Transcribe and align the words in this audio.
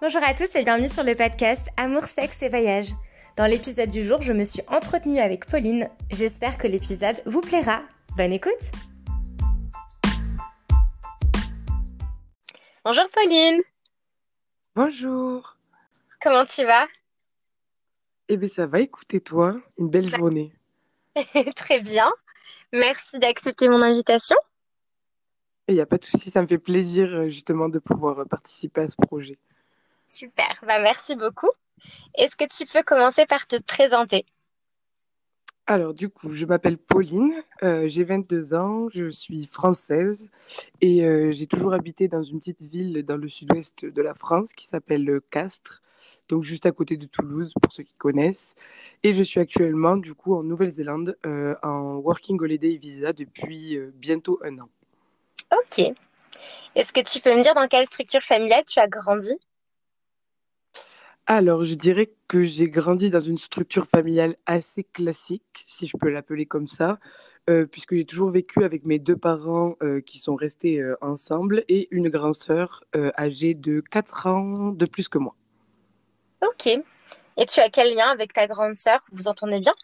Bonjour 0.00 0.22
à 0.22 0.32
tous 0.32 0.54
et 0.54 0.62
bienvenue 0.62 0.88
sur 0.88 1.02
le 1.02 1.16
podcast 1.16 1.66
Amour, 1.76 2.04
sexe 2.04 2.40
et 2.44 2.48
voyage. 2.48 2.86
Dans 3.36 3.46
l'épisode 3.46 3.90
du 3.90 4.04
jour, 4.04 4.22
je 4.22 4.32
me 4.32 4.44
suis 4.44 4.62
entretenue 4.68 5.18
avec 5.18 5.44
Pauline. 5.44 5.88
J'espère 6.12 6.56
que 6.56 6.68
l'épisode 6.68 7.16
vous 7.26 7.40
plaira. 7.40 7.82
Bonne 8.16 8.32
écoute 8.32 8.52
Bonjour 12.84 13.06
Pauline 13.12 13.60
Bonjour 14.76 15.56
Comment 16.22 16.44
tu 16.44 16.62
vas? 16.62 16.86
Eh 18.28 18.36
bien 18.36 18.48
ça 18.48 18.66
va, 18.66 18.78
écoutez 18.78 19.20
toi, 19.20 19.60
une 19.78 19.88
belle 19.88 20.14
journée. 20.14 20.52
Très 21.56 21.80
bien. 21.80 22.08
Merci 22.72 23.18
d'accepter 23.18 23.68
mon 23.68 23.82
invitation. 23.82 24.36
Il 25.66 25.74
n'y 25.74 25.80
a 25.80 25.86
pas 25.86 25.98
de 25.98 26.04
souci, 26.04 26.30
ça 26.30 26.40
me 26.40 26.46
fait 26.46 26.58
plaisir 26.58 27.08
euh, 27.12 27.28
justement 27.30 27.68
de 27.68 27.80
pouvoir 27.80 28.20
euh, 28.20 28.24
participer 28.24 28.82
à 28.82 28.88
ce 28.88 28.94
projet. 28.94 29.38
Super, 30.08 30.64
bah, 30.66 30.78
merci 30.80 31.14
beaucoup. 31.16 31.50
Est-ce 32.14 32.34
que 32.34 32.44
tu 32.44 32.64
peux 32.64 32.82
commencer 32.82 33.26
par 33.26 33.46
te 33.46 33.60
présenter? 33.60 34.24
Alors 35.66 35.92
du 35.92 36.08
coup, 36.08 36.32
je 36.32 36.46
m'appelle 36.46 36.78
Pauline, 36.78 37.30
euh, 37.62 37.88
j'ai 37.88 38.02
22 38.02 38.54
ans, 38.54 38.88
je 38.88 39.10
suis 39.10 39.46
française 39.46 40.26
et 40.80 41.32
j'ai 41.32 41.46
toujours 41.46 41.74
habité 41.74 42.08
dans 42.08 42.22
une 42.22 42.38
petite 42.38 42.62
ville 42.62 43.04
dans 43.04 43.18
le 43.18 43.28
sud-ouest 43.28 43.84
de 43.84 44.02
la 44.02 44.14
France 44.14 44.54
qui 44.54 44.66
s'appelle 44.66 45.20
Castres, 45.30 45.82
donc 46.30 46.42
juste 46.42 46.64
à 46.64 46.72
côté 46.72 46.96
de 46.96 47.04
Toulouse 47.04 47.52
pour 47.60 47.70
ceux 47.70 47.82
qui 47.82 47.92
connaissent. 47.98 48.54
Et 49.02 49.12
je 49.12 49.22
suis 49.22 49.40
actuellement 49.40 49.98
du 49.98 50.14
coup 50.14 50.34
en 50.34 50.42
Nouvelle-Zélande 50.42 51.18
en 51.62 51.96
Working 51.96 52.40
Holiday 52.40 52.76
Visa 52.76 53.12
depuis 53.12 53.78
bientôt 53.92 54.40
un 54.42 54.60
an. 54.60 54.70
Ok. 55.52 55.92
Est-ce 56.76 56.94
que 56.94 57.00
tu 57.00 57.20
peux 57.20 57.36
me 57.36 57.42
dire 57.42 57.52
dans 57.52 57.68
quelle 57.68 57.84
structure 57.84 58.22
familiale 58.22 58.64
tu 58.66 58.80
as 58.80 58.88
grandi? 58.88 59.38
Alors, 61.30 61.66
je 61.66 61.74
dirais 61.74 62.10
que 62.26 62.42
j'ai 62.44 62.70
grandi 62.70 63.10
dans 63.10 63.20
une 63.20 63.36
structure 63.36 63.86
familiale 63.86 64.36
assez 64.46 64.82
classique, 64.82 65.66
si 65.66 65.86
je 65.86 65.94
peux 65.98 66.08
l'appeler 66.08 66.46
comme 66.46 66.68
ça, 66.68 66.98
euh, 67.50 67.66
puisque 67.66 67.94
j'ai 67.94 68.06
toujours 68.06 68.30
vécu 68.30 68.64
avec 68.64 68.86
mes 68.86 68.98
deux 68.98 69.14
parents 69.14 69.76
euh, 69.82 70.00
qui 70.00 70.20
sont 70.20 70.36
restés 70.36 70.80
euh, 70.80 70.96
ensemble 71.02 71.64
et 71.68 71.86
une 71.90 72.08
grande 72.08 72.34
sœur 72.34 72.82
âgée 73.18 73.52
de 73.52 73.82
4 73.90 74.26
ans 74.26 74.70
de 74.70 74.86
plus 74.86 75.08
que 75.08 75.18
moi. 75.18 75.34
Ok. 76.42 76.66
Et 76.66 77.44
tu 77.44 77.60
as 77.60 77.68
quel 77.68 77.94
lien 77.94 78.08
avec 78.08 78.32
ta 78.32 78.46
grande 78.46 78.74
sœur 78.74 79.04
Vous 79.10 79.18
vous 79.18 79.28
entendez 79.28 79.60
bien? 79.60 79.74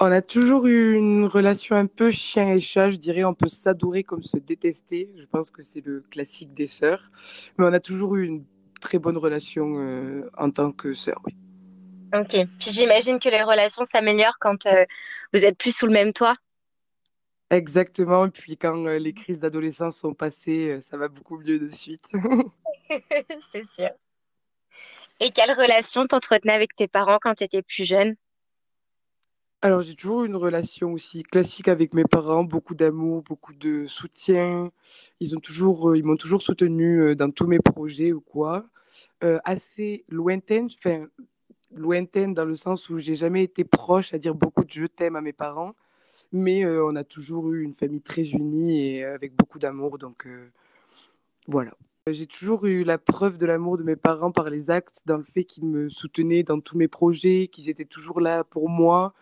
On 0.00 0.10
a 0.10 0.22
toujours 0.22 0.66
eu 0.66 0.94
une 0.94 1.26
relation 1.26 1.76
un 1.76 1.86
peu 1.86 2.10
chien 2.10 2.52
et 2.52 2.60
chat, 2.60 2.90
je 2.90 2.96
dirais. 2.96 3.22
On 3.22 3.34
peut 3.34 3.48
s'adorer 3.48 4.02
comme 4.02 4.24
se 4.24 4.38
détester. 4.38 5.08
Je 5.16 5.24
pense 5.26 5.52
que 5.52 5.62
c'est 5.62 5.86
le 5.86 6.00
classique 6.10 6.52
des 6.52 6.66
sœurs. 6.66 7.12
Mais 7.58 7.64
on 7.64 7.72
a 7.72 7.80
toujours 7.80 8.16
eu 8.16 8.24
une 8.24 8.44
très 8.84 8.98
bonne 8.98 9.16
relation 9.16 9.78
euh, 9.78 10.30
en 10.36 10.50
tant 10.50 10.70
que 10.70 10.94
sœur, 10.94 11.20
oui. 11.24 11.34
Ok. 12.14 12.46
Puis 12.60 12.70
j'imagine 12.70 13.18
que 13.18 13.30
les 13.30 13.42
relations 13.42 13.84
s'améliorent 13.84 14.38
quand 14.38 14.66
euh, 14.66 14.84
vous 15.32 15.44
êtes 15.44 15.58
plus 15.58 15.74
sous 15.74 15.86
le 15.86 15.92
même 15.92 16.12
toit. 16.12 16.34
Exactement. 17.50 18.28
Puis 18.28 18.56
quand 18.56 18.86
euh, 18.86 18.98
les 18.98 19.14
crises 19.14 19.40
d'adolescence 19.40 19.96
sont 19.96 20.14
passées, 20.14 20.80
ça 20.88 20.96
va 20.96 21.08
beaucoup 21.08 21.38
mieux 21.38 21.58
de 21.58 21.68
suite. 21.68 22.04
c'est 23.40 23.66
sûr. 23.66 23.90
Et 25.20 25.30
quelle 25.30 25.52
relation 25.52 26.06
t'entretenais 26.06 26.52
avec 26.52 26.76
tes 26.76 26.88
parents 26.88 27.18
quand 27.20 27.34
tu 27.34 27.44
étais 27.44 27.62
plus 27.62 27.84
jeune? 27.84 28.16
Alors, 29.64 29.80
j'ai 29.80 29.94
toujours 29.94 30.24
eu 30.24 30.26
une 30.26 30.36
relation 30.36 30.92
aussi 30.92 31.22
classique 31.22 31.68
avec 31.68 31.94
mes 31.94 32.04
parents, 32.04 32.44
beaucoup 32.44 32.74
d'amour, 32.74 33.22
beaucoup 33.22 33.54
de 33.54 33.86
soutien. 33.86 34.70
Ils 35.20 35.34
ont 35.34 35.40
toujours, 35.40 35.88
euh, 35.88 36.02
m'ont 36.02 36.18
toujours 36.18 36.42
soutenu 36.42 37.00
euh, 37.00 37.14
dans 37.14 37.30
tous 37.30 37.46
mes 37.46 37.60
projets 37.60 38.12
ou 38.12 38.20
quoi. 38.20 38.66
Euh, 39.22 39.38
assez 39.44 40.04
lointaine, 40.10 40.68
enfin, 40.76 41.06
lointaine 41.74 42.34
dans 42.34 42.44
le 42.44 42.56
sens 42.56 42.90
où 42.90 42.98
j'ai 42.98 43.14
jamais 43.14 43.42
été 43.42 43.64
proche 43.64 44.12
à 44.12 44.18
dire 44.18 44.34
beaucoup 44.34 44.64
de 44.64 44.70
je 44.70 44.84
t'aime 44.84 45.16
à 45.16 45.22
mes 45.22 45.32
parents, 45.32 45.74
mais 46.30 46.66
on 46.66 46.94
a 46.94 47.02
toujours 47.02 47.50
eu 47.54 47.62
une 47.62 47.72
famille 47.72 48.02
très 48.02 48.24
unie 48.24 48.96
et 48.96 49.04
avec 49.06 49.34
beaucoup 49.34 49.58
d'amour, 49.58 49.96
donc 49.96 50.28
voilà. 51.48 51.72
J'ai 52.06 52.26
toujours 52.26 52.66
eu 52.66 52.84
la 52.84 52.98
preuve 52.98 53.38
de 53.38 53.46
l'amour 53.46 53.78
de 53.78 53.82
mes 53.82 53.96
parents 53.96 54.30
par 54.30 54.50
les 54.50 54.68
actes, 54.68 55.00
dans 55.06 55.16
le 55.16 55.24
fait 55.24 55.44
qu'ils 55.44 55.64
me 55.64 55.88
soutenaient 55.88 56.42
dans 56.42 56.60
tous 56.60 56.76
mes 56.76 56.88
projets, 56.88 57.48
qu'ils 57.48 57.70
étaient 57.70 57.86
toujours 57.86 58.20
là 58.20 58.44
pour 58.44 58.68
moi, 58.68 59.14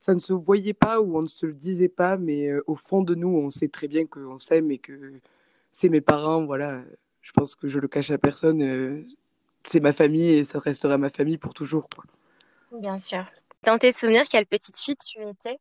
ça 0.00 0.14
ne 0.14 0.20
se 0.20 0.32
voyait 0.32 0.74
pas 0.74 1.00
ou 1.00 1.18
on 1.18 1.22
ne 1.22 1.28
se 1.28 1.46
le 1.46 1.52
disait 1.52 1.88
pas, 1.88 2.16
mais 2.16 2.48
euh, 2.48 2.62
au 2.66 2.76
fond 2.76 3.02
de 3.02 3.14
nous, 3.14 3.28
on 3.28 3.50
sait 3.50 3.68
très 3.68 3.88
bien 3.88 4.06
qu'on 4.06 4.38
s'aime 4.38 4.70
et 4.70 4.78
que 4.78 5.12
c'est 5.72 5.88
mes 5.88 6.00
parents. 6.00 6.44
Voilà, 6.44 6.82
je 7.22 7.32
pense 7.32 7.54
que 7.54 7.68
je 7.68 7.78
le 7.78 7.88
cache 7.88 8.10
à 8.10 8.18
personne. 8.18 8.62
Euh, 8.62 9.06
c'est 9.64 9.80
ma 9.80 9.92
famille 9.92 10.30
et 10.30 10.44
ça 10.44 10.60
restera 10.60 10.98
ma 10.98 11.10
famille 11.10 11.38
pour 11.38 11.54
toujours. 11.54 11.88
Bien 12.72 12.98
sûr. 12.98 13.24
Dans 13.64 13.78
tes 13.78 13.92
souvenirs, 13.92 14.24
quelle 14.30 14.46
petite 14.46 14.78
fille 14.78 14.96
tu 14.96 15.20
étais? 15.26 15.58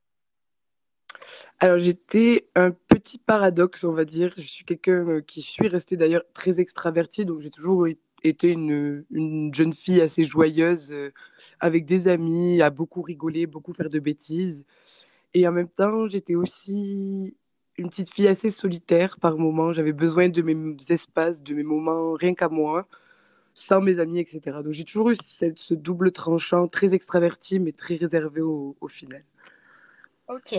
Alors 1.59 1.79
j'étais 1.79 2.47
un 2.55 2.71
petit 2.71 3.17
paradoxe, 3.17 3.83
on 3.83 3.91
va 3.91 4.05
dire. 4.05 4.33
Je 4.37 4.43
suis 4.43 4.65
quelqu'un 4.65 5.07
euh, 5.07 5.21
qui 5.21 5.41
suis 5.41 5.67
resté 5.67 5.97
d'ailleurs 5.97 6.23
très 6.33 6.59
extraverti, 6.59 7.25
donc 7.25 7.41
j'ai 7.41 7.49
toujours 7.49 7.87
était 8.23 8.51
une, 8.51 9.05
une, 9.11 9.53
jeune 9.53 9.73
fille 9.73 10.01
assez 10.01 10.25
joyeuse, 10.25 10.91
euh, 10.91 11.11
avec 11.59 11.85
des 11.85 12.07
amis, 12.07 12.61
à 12.61 12.69
beaucoup 12.69 13.01
rigoler, 13.01 13.45
beaucoup 13.47 13.73
faire 13.73 13.89
de 13.89 13.99
bêtises. 13.99 14.65
Et 15.33 15.47
en 15.47 15.51
même 15.51 15.69
temps, 15.69 16.07
j'étais 16.07 16.35
aussi 16.35 17.35
une 17.77 17.89
petite 17.89 18.11
fille 18.13 18.27
assez 18.27 18.49
solitaire 18.51 19.17
par 19.19 19.37
moments. 19.37 19.73
J'avais 19.73 19.93
besoin 19.93 20.29
de 20.29 20.41
mes 20.41 20.75
espaces, 20.89 21.41
de 21.41 21.53
mes 21.53 21.63
moments 21.63 22.13
rien 22.13 22.33
qu'à 22.35 22.49
moi, 22.49 22.87
sans 23.53 23.81
mes 23.81 23.99
amis, 23.99 24.19
etc. 24.19 24.41
Donc 24.63 24.73
j'ai 24.73 24.85
toujours 24.85 25.11
eu 25.11 25.15
cette, 25.23 25.59
ce 25.59 25.73
double 25.73 26.11
tranchant, 26.11 26.67
très 26.67 26.93
extraverti, 26.93 27.59
mais 27.59 27.71
très 27.73 27.95
réservé 27.95 28.41
au 28.41 28.75
final. 28.89 29.23
Ok. 30.27 30.55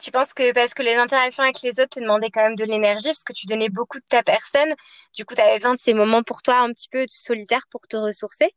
Tu 0.00 0.10
penses 0.10 0.34
que 0.34 0.52
parce 0.52 0.74
que 0.74 0.82
les 0.82 0.94
interactions 0.94 1.44
avec 1.44 1.62
les 1.62 1.78
autres 1.80 1.90
te 1.90 2.00
demandaient 2.00 2.30
quand 2.30 2.42
même 2.42 2.56
de 2.56 2.64
l'énergie, 2.64 3.06
parce 3.06 3.22
que 3.24 3.32
tu 3.32 3.46
donnais 3.46 3.68
beaucoup 3.68 3.98
de 3.98 4.04
ta 4.08 4.22
personne, 4.22 4.74
du 5.14 5.24
coup, 5.24 5.34
tu 5.34 5.40
avais 5.40 5.58
besoin 5.58 5.74
de 5.74 5.78
ces 5.78 5.94
moments 5.94 6.22
pour 6.24 6.42
toi 6.42 6.58
un 6.60 6.72
petit 6.72 6.88
peu 6.88 7.06
solitaire 7.08 7.66
pour 7.70 7.82
te 7.86 7.96
ressourcer? 7.96 8.50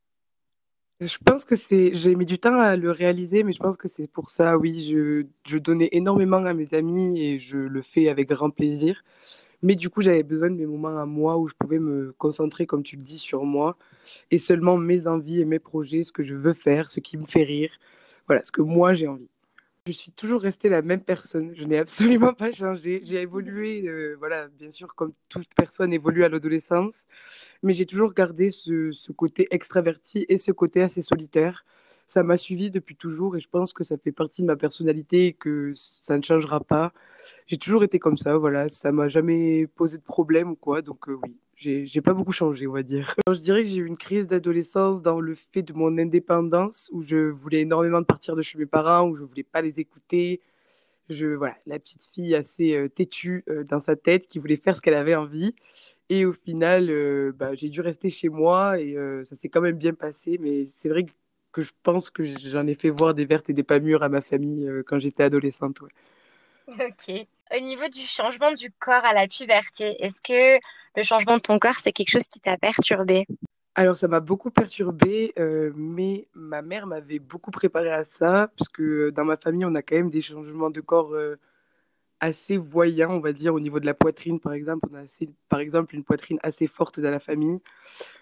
Je 1.01 1.17
pense 1.23 1.43
que 1.45 1.55
c'est. 1.55 1.93
J'ai 1.95 2.15
mis 2.15 2.25
du 2.25 2.39
temps 2.39 2.59
à 2.59 2.75
le 2.77 2.89
réaliser, 2.89 3.43
mais 3.43 3.51
je 3.53 3.59
pense 3.59 3.75
que 3.77 3.87
c'est 3.87 4.07
pour 4.07 4.29
ça, 4.29 4.57
oui. 4.57 4.79
Je, 4.89 5.25
je 5.45 5.57
donnais 5.57 5.89
énormément 5.91 6.37
à 6.45 6.53
mes 6.53 6.73
amis 6.73 7.21
et 7.21 7.37
je 7.37 7.57
le 7.57 7.81
fais 7.81 8.07
avec 8.09 8.29
grand 8.29 8.49
plaisir. 8.49 9.03
Mais 9.63 9.75
du 9.75 9.89
coup, 9.89 10.01
j'avais 10.01 10.23
besoin 10.23 10.49
de 10.49 10.55
mes 10.55 10.65
moments 10.67 10.97
à 10.99 11.05
moi 11.05 11.37
où 11.37 11.47
je 11.47 11.53
pouvais 11.59 11.79
me 11.79 12.13
concentrer, 12.17 12.65
comme 12.67 12.83
tu 12.83 12.97
le 12.97 13.03
dis, 13.03 13.19
sur 13.19 13.45
moi 13.45 13.77
et 14.31 14.39
seulement 14.39 14.77
mes 14.77 15.07
envies 15.07 15.41
et 15.41 15.45
mes 15.45 15.59
projets, 15.59 16.03
ce 16.03 16.11
que 16.13 16.23
je 16.23 16.35
veux 16.35 16.53
faire, 16.53 16.89
ce 16.89 16.99
qui 17.01 17.17
me 17.17 17.25
fait 17.27 17.43
rire. 17.43 17.71
Voilà, 18.27 18.43
ce 18.43 18.51
que 18.51 18.61
moi 18.61 18.93
j'ai 18.95 19.07
envie. 19.07 19.29
Je 19.87 19.91
suis 19.91 20.11
toujours 20.11 20.41
restée 20.41 20.67
la 20.67 20.81
même 20.81 21.01
personne. 21.01 21.53
Je 21.55 21.63
n'ai 21.63 21.77
absolument 21.77 22.33
pas 22.33 22.51
changé. 22.51 23.01
J'ai 23.03 23.21
évolué, 23.21 23.87
euh, 23.87 24.15
voilà, 24.17 24.47
bien 24.47 24.71
sûr, 24.71 24.95
comme 24.95 25.13
toute 25.29 25.53
personne 25.55 25.93
évolue 25.93 26.23
à 26.23 26.29
l'adolescence, 26.29 27.05
mais 27.61 27.73
j'ai 27.73 27.85
toujours 27.85 28.11
gardé 28.15 28.49
ce, 28.49 29.11
côté 29.11 29.47
extraverti 29.51 30.25
et 30.27 30.39
ce 30.39 30.51
côté 30.51 30.81
assez 30.81 31.03
solitaire. 31.03 31.65
Ça 32.07 32.23
m'a 32.23 32.35
suivi 32.35 32.71
depuis 32.71 32.95
toujours 32.95 33.37
et 33.37 33.39
je 33.39 33.47
pense 33.47 33.73
que 33.73 33.83
ça 33.83 33.95
fait 33.97 34.11
partie 34.11 34.41
de 34.41 34.47
ma 34.47 34.55
personnalité 34.55 35.27
et 35.27 35.33
que 35.33 35.73
ça 35.75 36.17
ne 36.17 36.23
changera 36.23 36.61
pas. 36.61 36.91
J'ai 37.45 37.57
toujours 37.57 37.83
été 37.83 37.99
comme 37.99 38.17
ça, 38.17 38.37
voilà. 38.37 38.69
Ça 38.69 38.91
m'a 38.91 39.07
jamais 39.07 39.67
posé 39.67 39.99
de 39.99 40.03
problème 40.03 40.49
ou 40.51 40.55
quoi, 40.55 40.81
donc 40.81 41.09
euh, 41.09 41.19
oui 41.23 41.37
j'ai 41.55 42.01
pas 42.01 42.13
beaucoup 42.13 42.31
changé, 42.31 42.67
on 42.67 42.73
va 42.73 42.83
dire. 42.83 43.15
je 43.33 43.39
dirais 43.39 43.63
que 43.63 43.69
j'ai 43.69 43.77
eu 43.77 43.85
une 43.85 43.97
crise 43.97 44.27
d'adolescence 44.27 45.01
dans 45.01 45.19
le 45.19 45.35
fait 45.35 45.61
de 45.61 45.73
mon 45.73 45.97
indépendance, 45.97 46.89
où 46.91 47.01
je 47.01 47.29
voulais 47.29 47.61
énormément 47.61 48.03
partir 48.03 48.35
de 48.35 48.41
chez 48.41 48.57
mes 48.57 48.65
parents, 48.65 49.07
où 49.07 49.15
je 49.15 49.23
voulais 49.23 49.43
pas 49.43 49.61
les 49.61 49.79
écouter. 49.79 50.41
Je, 51.09 51.27
voilà, 51.27 51.55
la 51.67 51.79
petite 51.79 52.09
fille 52.13 52.33
assez 52.35 52.75
euh, 52.75 52.89
têtue 52.89 53.43
euh, 53.49 53.63
dans 53.63 53.79
sa 53.79 53.95
tête, 53.95 54.27
qui 54.27 54.39
voulait 54.39 54.57
faire 54.57 54.75
ce 54.75 54.81
qu'elle 54.81 54.95
avait 54.95 55.15
envie. 55.15 55.55
Et 56.09 56.25
au 56.25 56.33
final, 56.33 56.89
euh, 56.89 57.31
bah, 57.35 57.53
j'ai 57.55 57.69
dû 57.69 57.81
rester 57.81 58.09
chez 58.09 58.29
moi 58.29 58.79
et 58.79 58.95
ça 59.23 59.35
s'est 59.35 59.49
quand 59.49 59.61
même 59.61 59.77
bien 59.77 59.93
passé. 59.93 60.37
Mais 60.39 60.65
c'est 60.77 60.89
vrai 60.89 61.05
que 61.51 61.61
je 61.63 61.71
pense 61.83 62.09
que 62.09 62.23
j'en 62.37 62.67
ai 62.67 62.75
fait 62.75 62.89
voir 62.89 63.13
des 63.13 63.25
vertes 63.25 63.49
et 63.49 63.53
des 63.53 63.63
pas 63.63 63.79
mûres 63.79 64.03
à 64.03 64.09
ma 64.09 64.21
famille 64.21 64.69
quand 64.85 64.99
j'étais 64.99 65.23
adolescente. 65.23 65.81
Ouais. 65.81 65.89
Ok. 66.67 67.27
Au 67.53 67.59
niveau 67.59 67.87
du 67.87 68.01
changement 68.01 68.51
du 68.51 68.71
corps 68.71 69.05
à 69.05 69.13
la 69.13 69.27
puberté, 69.27 69.95
est-ce 70.03 70.21
que 70.21 70.59
le 70.95 71.03
changement 71.03 71.37
de 71.37 71.41
ton 71.41 71.59
corps, 71.59 71.75
c'est 71.75 71.91
quelque 71.91 72.09
chose 72.09 72.27
qui 72.27 72.39
t'a 72.39 72.57
perturbé 72.57 73.25
alors 73.77 73.97
ça 73.97 74.07
m'a 74.07 74.21
beaucoup 74.21 74.51
perturbé, 74.51 75.33
euh, 75.37 75.73
mais 75.75 76.29
ma 76.33 76.61
mère 76.61 76.87
m'avait 76.87 77.19
beaucoup 77.19 77.51
préparé 77.51 77.91
à 77.91 78.05
ça, 78.05 78.49
parce 78.57 78.69
que 78.69 79.09
dans 79.09 79.25
ma 79.25 79.35
famille, 79.35 79.65
on 79.65 79.75
a 79.75 79.81
quand 79.81 79.97
même 79.97 80.09
des 80.09 80.21
changements 80.21 80.69
de 80.69 80.79
corps 80.79 81.13
euh, 81.13 81.35
assez 82.21 82.55
voyants, 82.55 83.11
on 83.11 83.19
va 83.19 83.33
dire, 83.33 83.53
au 83.53 83.59
niveau 83.59 83.81
de 83.81 83.85
la 83.85 83.93
poitrine, 83.93 84.39
par 84.39 84.53
exemple. 84.53 84.87
On 84.93 84.95
a 84.95 85.03
par 85.49 85.59
exemple 85.59 85.93
une 85.93 86.05
poitrine 86.05 86.39
assez 86.41 86.67
forte 86.67 87.01
dans 87.01 87.11
la 87.11 87.19
famille. 87.19 87.59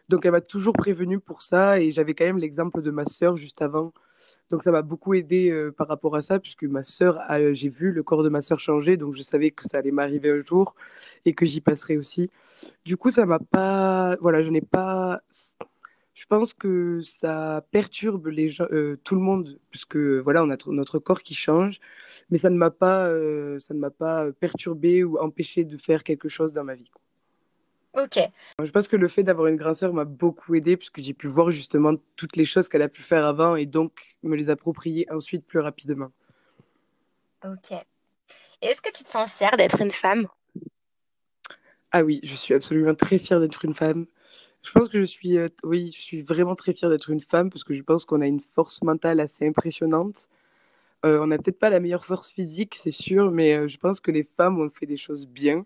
Donc 0.10 0.26
elle 0.26 0.32
m'a 0.32 0.42
toujours 0.42 0.74
prévenue 0.74 1.20
pour 1.20 1.44
ça, 1.44 1.80
et 1.80 1.92
j'avais 1.92 2.16
quand 2.16 2.26
même 2.26 2.40
l'exemple 2.40 2.82
de 2.82 2.90
ma 2.90 3.06
sœur 3.06 3.38
juste 3.38 3.62
avant, 3.62 3.94
Donc 4.50 4.64
ça 4.64 4.72
m'a 4.72 4.82
beaucoup 4.82 5.14
aidé 5.14 5.50
euh, 5.50 5.72
par 5.72 5.88
rapport 5.88 6.16
à 6.16 6.22
ça, 6.22 6.40
puisque 6.40 6.64
ma 6.64 6.84
sœur, 6.84 7.20
j'ai 7.54 7.70
vu 7.70 7.92
le 7.92 8.04
corps 8.04 8.24
de 8.24 8.30
ma 8.30 8.42
sœur 8.42 8.60
changer, 8.60 8.98
donc 8.98 9.16
je 9.16 9.24
savais 9.24 9.52
que 9.52 9.64
ça 9.68 9.78
allait 9.80 9.92
m'arriver 9.92 10.30
un 10.30 10.42
jour 10.44 10.76
et 11.26 11.34
que 11.34 11.46
j'y 11.46 11.62
passerais 11.62 11.98
aussi. 11.98 12.30
Du 12.86 12.98
coup, 12.98 13.10
ça 13.12 13.26
m'a 13.26 13.40
pas, 13.40 14.18
voilà, 14.22 14.44
je 14.44 14.50
n'ai 14.50 14.62
pas, 14.62 15.22
je 16.14 16.26
pense 16.26 16.54
que 16.54 17.02
ça 17.02 17.66
perturbe 17.72 18.28
les 18.28 18.50
gens, 18.50 18.68
euh, 18.72 18.98
tout 19.04 19.16
le 19.16 19.22
monde, 19.22 19.60
puisque 19.72 19.98
voilà, 19.98 20.44
on 20.44 20.50
a 20.52 20.58
notre 20.68 21.00
corps 21.00 21.22
qui 21.24 21.34
change, 21.36 21.80
mais 22.30 22.38
ça 22.38 22.50
ne 22.50 22.58
m'a 22.58 22.72
pas, 22.72 23.08
euh, 23.08 23.60
ça 23.60 23.74
ne 23.74 23.80
m'a 23.80 23.90
pas 23.92 24.32
perturbé 24.34 25.04
ou 25.04 25.18
empêché 25.20 25.66
de 25.66 25.78
faire 25.78 26.04
quelque 26.04 26.30
chose 26.30 26.54
dans 26.54 26.64
ma 26.64 26.76
vie. 26.76 26.92
Ok. 27.94 28.20
Je 28.64 28.72
pense 28.72 28.88
que 28.88 28.96
le 28.96 29.08
fait 29.08 29.24
d'avoir 29.24 29.48
une 29.48 29.56
grande 29.56 29.76
sœur 29.76 29.94
m'a 29.94 30.06
beaucoup 30.06 30.56
aidé 30.56 30.78
puisque 30.78 31.00
j'ai 31.00 31.14
pu 31.14 31.28
voir 31.28 31.52
justement 31.52 31.94
toutes 32.16 32.36
les 32.36 32.46
choses 32.46 32.68
qu'elle 32.68 32.82
a 32.82 32.90
pu 32.90 33.04
faire 33.04 33.26
avant 33.26 33.56
et 33.56 33.68
donc 33.68 34.16
me 34.24 34.36
les 34.36 34.50
approprier 34.50 35.08
ensuite 35.12 35.46
plus 35.46 35.60
rapidement. 35.60 36.12
Ok. 37.46 37.78
Est-ce 38.62 38.82
que 38.82 38.92
tu 38.92 39.04
te 39.04 39.10
sens 39.10 39.38
fière 39.38 39.56
d'être 39.58 39.82
une 39.82 39.92
femme? 39.92 40.28
Ah 41.92 42.04
oui, 42.04 42.20
je 42.24 42.34
suis 42.36 42.56
absolument 42.56 42.96
très 42.96 43.20
fière 43.20 43.40
d'être 43.40 43.64
une 43.66 43.76
femme. 43.76 44.08
Je 44.64 44.72
pense 44.72 44.90
que 44.90 45.00
je 45.00 45.06
suis, 45.06 45.38
euh, 45.38 45.50
oui, 45.64 45.92
je 45.96 46.02
suis 46.02 46.22
vraiment 46.24 46.56
très 46.56 46.74
fière 46.74 46.90
d'être 46.90 47.10
une 47.12 47.20
femme 47.20 47.52
parce 47.52 47.64
que 47.64 47.76
je 47.76 47.84
pense 47.84 48.06
qu'on 48.06 48.22
a 48.22 48.28
une 48.28 48.42
force 48.56 48.82
mentale 48.82 49.20
assez 49.20 49.46
impressionnante. 49.46 50.30
Euh, 51.06 51.20
on 51.20 51.28
n'a 51.28 51.38
peut-être 51.38 51.60
pas 51.60 51.70
la 51.70 51.82
meilleure 51.82 52.06
force 52.06 52.32
physique, 52.32 52.80
c'est 52.82 52.92
sûr, 52.92 53.30
mais 53.30 53.54
euh, 53.54 53.68
je 53.68 53.78
pense 53.78 54.00
que 54.00 54.10
les 54.10 54.24
femmes 54.24 54.60
ont 54.60 54.70
fait 54.70 54.86
des 54.86 54.98
choses 54.98 55.28
bien 55.28 55.66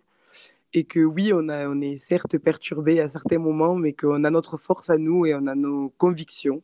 et 0.73 0.83
que 0.83 0.99
oui, 0.99 1.31
on, 1.33 1.81
est 1.81 1.97
certes 1.97 2.37
perturbé 2.37 2.99
à 2.99 3.09
certains 3.09 3.39
moments, 3.39 3.75
mais 3.75 3.93
qu'on 3.93 4.23
a 4.23 4.29
notre 4.29 4.57
force 4.57 4.89
à 4.89 4.97
nous 4.97 5.25
et 5.25 5.33
on 5.35 5.47
a 5.47 5.55
nos 5.55 5.89
convictions. 5.97 6.61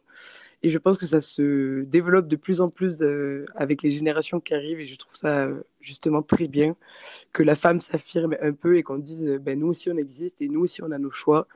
Et 0.61 0.69
je 0.69 0.77
pense 0.77 0.97
que 0.97 1.05
ça 1.05 1.19
se 1.19 1.83
développe 1.83 2.27
de 2.27 2.37
plus 2.37 2.61
en 2.61 2.69
plus 2.69 3.01
euh, 3.01 3.45
avec 3.55 3.83
les 3.83 3.91
générations 3.91 4.39
qui 4.39 4.53
arrivent 4.53 4.79
et 4.79 4.87
je 4.87 4.95
trouve 4.95 5.15
ça 5.15 5.45
euh, 5.45 5.61
justement 5.81 6.21
très 6.21 6.47
bien 6.47 6.77
que 7.33 7.43
la 7.43 7.57
femme 7.57 7.81
s'affirme 7.81 8.37
un 8.41 8.53
peu 8.53 8.77
et 8.77 8.83
qu'on 8.83 8.97
dise 8.97 9.25
euh, 9.25 9.39
ben, 9.39 9.59
nous 9.59 9.67
aussi 9.67 9.91
on 9.91 9.97
existe 9.97 10.41
et 10.41 10.47
nous 10.47 10.61
aussi 10.61 10.81
on 10.81 10.91
a 10.91 10.97
nos 10.97 11.11
choix 11.11 11.49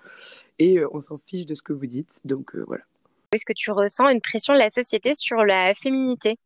et 0.59 0.81
on 0.91 0.99
s'en 0.99 1.17
fiche 1.25 1.45
de 1.45 1.55
ce 1.55 1.61
que 1.61 1.71
vous 1.71 1.85
dites. 1.85 2.19
Donc 2.25 2.53
voilà. 2.67 2.83
Est-ce 3.31 3.45
que 3.45 3.53
tu 3.53 3.71
ressens 3.71 4.09
une 4.09 4.19
pression 4.19 4.53
de 4.53 4.59
la 4.59 4.69
société 4.69 5.13
sur 5.13 5.37
la 5.45 5.73
féminité? 5.73 6.37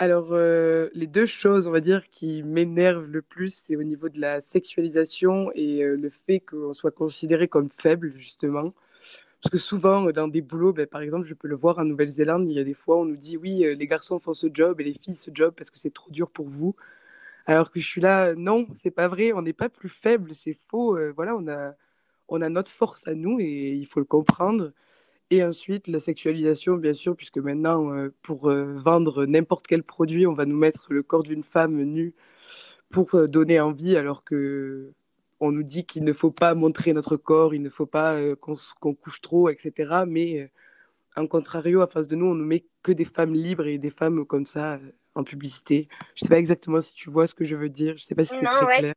Alors, 0.00 0.28
euh, 0.32 0.88
les 0.94 1.06
deux 1.06 1.26
choses, 1.26 1.66
on 1.66 1.70
va 1.70 1.80
dire, 1.80 2.08
qui 2.10 2.42
m'énervent 2.42 3.04
le 3.04 3.20
plus, 3.20 3.54
c'est 3.66 3.76
au 3.76 3.82
niveau 3.82 4.08
de 4.08 4.18
la 4.18 4.40
sexualisation 4.40 5.52
et 5.54 5.82
euh, 5.84 5.94
le 5.94 6.08
fait 6.08 6.40
qu'on 6.40 6.72
soit 6.72 6.90
considéré 6.90 7.48
comme 7.48 7.68
faible, 7.76 8.14
justement. 8.16 8.72
Parce 9.42 9.52
que 9.52 9.58
souvent, 9.58 10.10
dans 10.12 10.28
des 10.28 10.40
boulots, 10.40 10.72
ben, 10.72 10.86
par 10.86 11.02
exemple, 11.02 11.26
je 11.26 11.34
peux 11.34 11.48
le 11.48 11.56
voir 11.56 11.78
en 11.78 11.84
Nouvelle-Zélande, 11.84 12.50
il 12.50 12.54
y 12.56 12.60
a 12.60 12.64
des 12.64 12.74
fois, 12.74 12.98
on 12.98 13.04
nous 13.04 13.16
dit 13.18 13.36
oui, 13.36 13.64
euh, 13.66 13.74
les 13.74 13.86
garçons 13.86 14.18
font 14.20 14.32
ce 14.34 14.48
job 14.52 14.80
et 14.80 14.84
les 14.84 14.94
filles 14.94 15.16
ce 15.16 15.30
job 15.34 15.54
parce 15.56 15.70
que 15.70 15.78
c'est 15.78 15.92
trop 15.92 16.10
dur 16.10 16.30
pour 16.30 16.48
vous. 16.48 16.74
Alors 17.46 17.70
que 17.70 17.80
je 17.80 17.86
suis 17.86 18.00
là, 18.00 18.34
non, 18.34 18.68
c'est 18.76 18.90
pas 18.90 19.08
vrai, 19.08 19.32
on 19.32 19.42
n'est 19.42 19.52
pas 19.52 19.68
plus 19.68 19.90
faible, 19.90 20.34
c'est 20.34 20.58
faux. 20.68 20.98
voilà, 21.14 21.36
on 21.36 21.48
a, 21.48 21.74
on 22.28 22.42
a 22.42 22.48
notre 22.48 22.70
force 22.70 23.06
à 23.08 23.14
nous 23.14 23.40
et 23.40 23.72
il 23.74 23.86
faut 23.86 24.00
le 24.00 24.06
comprendre. 24.06 24.72
Et 25.30 25.44
ensuite, 25.44 25.86
la 25.86 26.00
sexualisation, 26.00 26.76
bien 26.76 26.92
sûr, 26.92 27.16
puisque 27.16 27.38
maintenant, 27.38 27.94
euh, 27.94 28.12
pour 28.22 28.50
euh, 28.50 28.78
vendre 28.78 29.26
n'importe 29.26 29.68
quel 29.68 29.84
produit, 29.84 30.26
on 30.26 30.32
va 30.32 30.44
nous 30.44 30.56
mettre 30.56 30.92
le 30.92 31.04
corps 31.04 31.22
d'une 31.22 31.44
femme 31.44 31.80
nue 31.82 32.14
pour 32.90 33.14
euh, 33.14 33.28
donner 33.28 33.60
envie, 33.60 33.96
alors 33.96 34.24
que 34.24 34.92
on 35.38 35.52
nous 35.52 35.62
dit 35.62 35.86
qu'il 35.86 36.04
ne 36.04 36.12
faut 36.12 36.32
pas 36.32 36.54
montrer 36.54 36.92
notre 36.92 37.16
corps, 37.16 37.54
il 37.54 37.62
ne 37.62 37.70
faut 37.70 37.86
pas 37.86 38.18
qu'on 38.36 38.94
couche 38.94 39.22
trop, 39.22 39.48
etc. 39.48 40.02
Mais 40.06 40.50
en 41.16 41.26
contrario, 41.26 41.80
à 41.80 41.86
face 41.86 42.08
de 42.08 42.16
nous, 42.16 42.26
on 42.26 42.34
nous 42.34 42.44
met 42.44 42.66
que 42.82 42.92
des 42.92 43.06
femmes 43.06 43.32
libres 43.32 43.66
et 43.66 43.78
des 43.78 43.88
femmes 43.88 44.26
comme 44.26 44.44
ça 44.44 44.78
en 45.14 45.24
publicité. 45.24 45.88
Je 46.14 46.24
ne 46.24 46.26
sais 46.26 46.28
pas 46.28 46.38
exactement 46.38 46.82
si 46.82 46.92
tu 46.92 47.08
vois 47.08 47.26
ce 47.26 47.34
que 47.34 47.46
je 47.46 47.56
veux 47.56 47.70
dire. 47.70 47.96
Je 47.96 48.04
sais 48.04 48.14
pas 48.14 48.24
si 48.24 48.34
c'est 48.34 48.44
très 48.44 48.78
clair. 48.80 48.94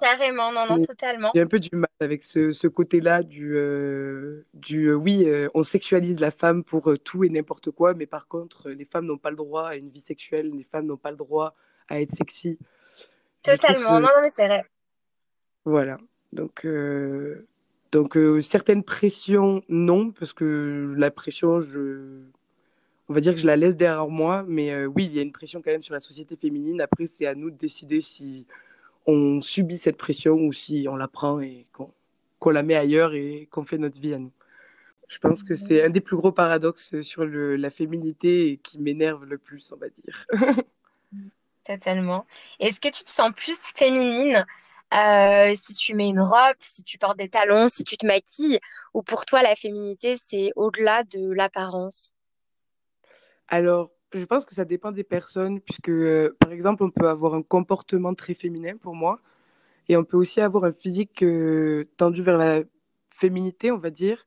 Carrément, 0.00 0.50
non, 0.50 0.64
non, 0.66 0.80
totalement. 0.80 1.30
J'ai 1.34 1.42
un 1.42 1.46
peu 1.46 1.58
du 1.58 1.68
mal 1.76 1.90
avec 2.00 2.24
ce, 2.24 2.52
ce 2.52 2.66
côté-là 2.66 3.22
du, 3.22 3.54
euh, 3.54 4.46
du 4.54 4.86
euh, 4.86 4.94
oui, 4.94 5.24
euh, 5.26 5.48
on 5.52 5.62
sexualise 5.62 6.18
la 6.18 6.30
femme 6.30 6.64
pour 6.64 6.94
tout 7.04 7.22
et 7.22 7.28
n'importe 7.28 7.70
quoi, 7.70 7.92
mais 7.92 8.06
par 8.06 8.26
contre, 8.26 8.70
les 8.70 8.86
femmes 8.86 9.04
n'ont 9.04 9.18
pas 9.18 9.30
le 9.30 9.36
droit 9.36 9.68
à 9.68 9.76
une 9.76 9.90
vie 9.90 10.00
sexuelle, 10.00 10.50
les 10.56 10.64
femmes 10.64 10.86
n'ont 10.86 10.96
pas 10.96 11.10
le 11.10 11.18
droit 11.18 11.54
à 11.88 12.00
être 12.00 12.12
sexy. 12.12 12.58
Totalement, 13.42 14.00
non, 14.00 14.00
non, 14.00 14.22
mais 14.22 14.30
c'est 14.30 14.46
vrai. 14.46 14.64
Voilà. 15.66 15.98
Donc, 16.32 16.66
donc 17.92 18.16
certaines 18.40 18.84
pressions, 18.84 19.62
non, 19.68 20.12
parce 20.12 20.32
que 20.32 20.94
la 20.96 21.10
pression, 21.10 21.60
je... 21.60 22.22
on 23.08 23.12
va 23.14 23.20
dire 23.20 23.34
que 23.34 23.40
je 23.40 23.46
la 23.46 23.56
laisse 23.56 23.76
derrière 23.76 24.08
moi, 24.08 24.44
mais 24.48 24.86
oui, 24.86 25.04
il 25.04 25.14
y 25.14 25.18
a 25.18 25.22
une 25.22 25.32
pression 25.32 25.60
quand 25.60 25.72
même 25.72 25.82
sur 25.82 25.94
la 25.94 26.00
société 26.00 26.36
féminine. 26.36 26.80
Après, 26.80 27.06
c'est 27.06 27.26
à 27.26 27.34
nous 27.34 27.50
de 27.50 27.56
décider 27.56 28.00
si 28.00 28.46
on 29.06 29.40
subit 29.42 29.78
cette 29.78 29.96
pression 29.96 30.34
ou 30.34 30.52
si 30.52 30.86
on 30.88 30.96
la 30.96 31.08
prend 31.08 31.40
et 31.40 31.66
qu'on 32.38 32.50
la 32.50 32.62
met 32.62 32.76
ailleurs 32.76 33.14
et 33.14 33.48
qu'on 33.50 33.64
fait 33.64 33.78
notre 33.78 34.00
vie 34.00 34.14
à 34.14 34.18
nous. 34.18 34.32
Je 35.08 35.18
pense 35.18 35.42
que 35.42 35.56
c'est 35.56 35.82
un 35.82 35.90
des 35.90 36.00
plus 36.00 36.16
gros 36.16 36.30
paradoxes 36.30 37.00
sur 37.02 37.24
le, 37.24 37.56
la 37.56 37.70
féminité 37.70 38.52
et 38.52 38.56
qui 38.58 38.78
m'énerve 38.78 39.24
le 39.24 39.38
plus, 39.38 39.72
on 39.72 39.76
va 39.76 39.88
dire. 39.88 40.26
Totalement. 41.64 42.26
Est-ce 42.60 42.80
que 42.80 42.88
tu 42.88 43.02
te 43.02 43.10
sens 43.10 43.32
plus 43.34 43.72
féminine 43.74 44.46
euh, 44.92 45.54
si 45.54 45.74
tu 45.74 45.94
mets 45.94 46.08
une 46.08 46.20
robe, 46.20 46.56
si 46.58 46.82
tu 46.82 46.98
portes 46.98 47.18
des 47.18 47.28
talons, 47.28 47.68
si 47.68 47.84
tu 47.84 47.96
te 47.96 48.06
maquilles, 48.06 48.58
ou 48.92 49.02
pour 49.02 49.24
toi 49.24 49.40
la 49.42 49.54
féminité 49.54 50.16
c'est 50.16 50.50
au-delà 50.56 51.04
de 51.04 51.32
l'apparence? 51.32 52.12
Alors, 53.46 53.90
je 54.12 54.24
pense 54.24 54.44
que 54.44 54.54
ça 54.54 54.64
dépend 54.64 54.92
des 54.92 55.04
personnes, 55.04 55.60
puisque, 55.60 55.88
euh, 55.88 56.36
par 56.40 56.52
exemple, 56.52 56.82
on 56.82 56.90
peut 56.90 57.08
avoir 57.08 57.34
un 57.34 57.42
comportement 57.42 58.14
très 58.14 58.34
féminin 58.34 58.76
pour 58.76 58.94
moi, 58.94 59.20
et 59.88 59.96
on 59.96 60.04
peut 60.04 60.16
aussi 60.16 60.40
avoir 60.40 60.64
un 60.64 60.72
physique 60.72 61.22
euh, 61.22 61.84
tendu 61.96 62.22
vers 62.22 62.38
la 62.38 62.62
féminité, 63.10 63.70
on 63.70 63.78
va 63.78 63.90
dire. 63.90 64.26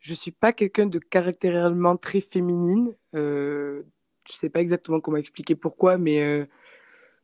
Je 0.00 0.14
suis 0.14 0.30
pas 0.30 0.52
quelqu'un 0.52 0.86
de 0.86 0.98
caractériellement 0.98 1.96
très 1.96 2.20
féminine. 2.20 2.94
Euh, 3.14 3.82
je 4.28 4.34
sais 4.34 4.50
pas 4.50 4.60
exactement 4.60 5.00
comment 5.00 5.16
expliquer 5.16 5.56
pourquoi, 5.56 5.98
mais 5.98 6.46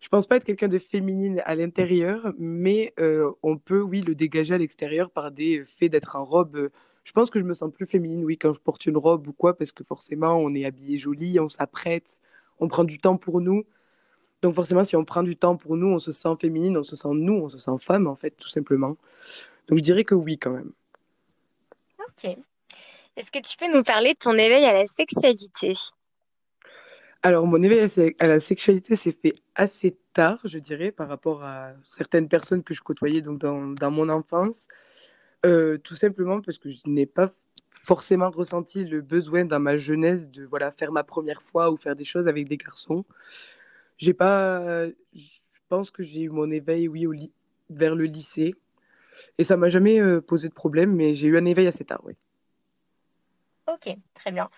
je 0.00 0.09
pense 0.09 0.27
pas 0.27 0.37
être 0.37 0.45
quelqu'un 0.45 0.69
de 0.69 0.79
féminine 0.79 1.43
à 1.45 1.55
l'intérieur, 1.55 2.33
mais 2.39 2.95
on 3.43 3.59
peut, 3.59 3.83
oui, 3.83 4.00
le 4.00 4.15
dégager 4.15 4.55
à 4.55 4.59
l'extérieur 4.59 5.11
par 5.11 5.31
des 5.31 5.65
faits 5.67 5.93
d'être 5.93 6.17
en 6.17 6.25
robe 6.25 6.71
je 7.05 7.12
pense 7.12 7.31
que 7.31 7.39
je 7.39 7.45
me 7.45 7.55
sens 7.55 7.71
plus 7.71 7.87
féminine, 7.87 8.25
oui, 8.25 8.39
quand 8.39 8.53
je 8.53 8.61
porte 8.61 8.87
une 8.87 8.97
robe 8.97 9.29
ou 9.29 9.33
quoi, 9.33 9.56
parce 9.56 9.73
que 9.73 9.85
forcément, 9.85 10.37
on 10.37 10.55
est 10.55 10.65
habillé 10.65 10.99
joli, 10.99 11.39
on 11.39 11.49
s'apprête, 11.49 12.19
on 12.59 12.69
prend 12.69 12.85
du 12.85 12.99
temps 12.99 13.19
pour 13.19 13.41
nous. 13.41 13.65
Donc 14.43 14.55
forcément, 14.55 14.85
si 14.85 14.97
on 14.97 15.05
prend 15.05 15.23
du 15.23 15.37
temps 15.37 15.56
pour 15.56 15.77
nous, 15.77 15.89
on 15.89 15.99
se 15.99 16.12
sent 16.12 16.37
féminine, 16.40 16.76
on 16.76 16.83
se 16.83 16.97
sent 16.97 17.09
nous, 17.12 17.35
on 17.35 17.49
se 17.49 17.59
sent 17.59 17.78
femme, 17.81 18.07
en 18.07 18.17
fait, 18.17 18.31
tout 18.33 18.49
simplement. 18.49 18.97
Donc 19.69 19.78
je 19.78 19.83
dirais 19.83 20.05
que 20.05 20.14
oui, 20.14 20.38
quand 20.38 20.50
même. 20.50 20.73
Ok. 21.99 22.37
Est-ce 23.17 23.31
que 23.31 23.38
tu 23.38 23.57
peux 23.57 23.75
nous 23.75 23.83
parler 23.83 24.14
de 24.14 24.19
ton 24.19 24.33
éveil 24.33 24.64
à 24.64 24.73
la 24.73 24.87
sexualité? 24.87 25.75
Alors, 27.23 27.47
mon 27.47 27.62
éveil 27.62 27.88
à 28.19 28.26
la 28.26 28.40
sexualité 28.40 28.97
s'est 28.97 29.17
fait 29.23 29.35
assez 29.55 29.97
tard, 30.12 30.40
je 30.45 30.59
dirais, 30.59 30.90
par 30.90 31.09
rapport 31.09 31.43
à 31.43 31.73
certaines 31.97 32.28
personnes 32.28 32.62
que 32.62 32.75
je 32.75 32.83
côtoyais 32.83 33.23
donc 33.23 33.38
dans, 33.38 33.69
dans 33.69 33.90
mon 33.90 34.09
enfance. 34.09 34.69
Euh, 35.45 35.79
tout 35.79 35.95
simplement 35.95 36.41
parce 36.41 36.59
que 36.59 36.71
je 36.71 36.81
n'ai 36.87 37.07
pas 37.07 37.33
forcément 37.71 38.31
ressenti 38.31 38.85
le 38.85 39.03
besoin 39.03 39.45
dans 39.45 39.61
ma 39.61 39.77
jeunesse 39.77 40.29
de 40.31 40.45
voilà 40.45 40.73
faire 40.73 40.91
ma 40.91 41.05
première 41.05 41.43
fois 41.43 41.71
ou 41.71 41.77
faire 41.77 41.97
des 41.97 42.05
choses 42.05 42.29
avec 42.29 42.49
des 42.49 42.57
garçons. 42.57 43.05
J'ai 43.99 44.15
pas, 44.15 44.87
je 45.13 45.61
pense 45.69 45.91
que 45.91 46.03
j'ai 46.03 46.23
eu 46.23 46.31
mon 46.31 46.51
éveil 46.51 46.89
oui 46.89 47.07
au 47.07 47.15
vers 47.71 47.95
le 47.95 48.05
lycée 48.05 48.55
et 49.39 49.45
ça 49.45 49.57
m'a 49.57 49.69
jamais 49.69 50.01
euh, 50.01 50.21
posé 50.21 50.49
de 50.49 50.55
problème, 50.55 50.95
mais 50.95 51.15
j'ai 51.15 51.29
eu 51.29 51.37
un 51.37 51.45
éveil 51.45 51.67
assez 51.67 51.85
tard, 51.85 52.01
oui. 52.05 52.15
Ok, 53.67 53.97
très 54.13 54.33
bien. 54.33 54.51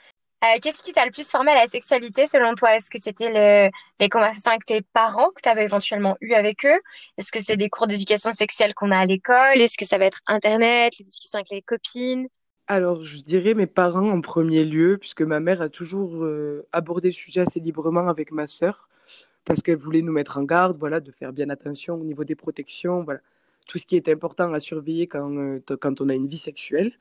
Euh, 0.47 0.59
qu'est-ce 0.63 0.83
qui 0.83 0.93
t'a 0.93 1.05
le 1.05 1.11
plus 1.11 1.29
formé 1.31 1.51
à 1.53 1.55
la 1.55 1.67
sexualité 1.67 2.27
selon 2.27 2.55
toi? 2.55 2.77
Est-ce 2.77 2.91
que 2.91 2.99
c'était 3.01 3.31
le... 3.33 3.71
des 3.99 4.09
conversations 4.09 4.51
avec 4.51 4.65
tes 4.65 4.83
parents 4.83 5.31
que 5.31 5.43
tu 5.43 5.49
avais 5.49 5.65
éventuellement 5.65 6.17
eu 6.21 6.35
avec 6.35 6.65
eux? 6.65 6.79
Est-ce 7.19 7.33
que 7.33 7.41
c'est 7.41 7.57
des 7.57 7.69
cours 7.69 7.87
d'éducation 7.87 8.33
sexuelle 8.33 8.75
qu'on 8.75 8.91
a 8.91 8.99
à 8.99 9.07
l'école? 9.07 9.57
Est-ce 9.57 9.79
que 9.79 9.85
ça 9.85 9.99
va 9.99 10.05
être 10.05 10.21
Internet, 10.27 10.99
les 10.99 11.05
discussions 11.05 11.39
avec 11.39 11.51
les 11.51 11.63
copines? 11.63 12.27
Alors, 12.69 13.05
je 13.05 13.17
dirais 13.19 13.55
mes 13.55 13.67
parents 13.67 14.11
en 14.11 14.21
premier 14.21 14.65
lieu, 14.65 14.99
puisque 14.99 15.23
ma 15.23 15.41
mère 15.41 15.63
a 15.63 15.69
toujours 15.69 16.25
euh, 16.25 16.67
abordé 16.73 17.09
le 17.09 17.15
sujet 17.15 17.41
assez 17.41 17.61
librement 17.61 18.09
avec 18.09 18.33
ma 18.33 18.47
sœur, 18.47 18.89
parce 19.45 19.63
qu'elle 19.63 19.77
voulait 19.79 20.03
nous 20.03 20.13
mettre 20.13 20.39
en 20.39 20.43
garde, 20.43 20.77
voilà, 20.79 21.01
de 21.01 21.13
faire 21.13 21.33
bien 21.33 21.49
attention 21.49 21.95
au 21.95 22.05
niveau 22.05 22.25
des 22.25 22.35
protections, 22.35 23.05
voilà, 23.05 23.21
tout 23.67 23.79
ce 23.79 23.87
qui 23.87 23.97
est 23.97 24.09
important 24.09 24.53
à 24.53 24.61
surveiller 24.61 25.07
quand, 25.07 25.31
euh, 25.37 25.61
quand 25.81 26.01
on 26.01 26.09
a 26.09 26.15
une 26.15 26.29
vie 26.29 26.39
sexuelle. 26.39 26.93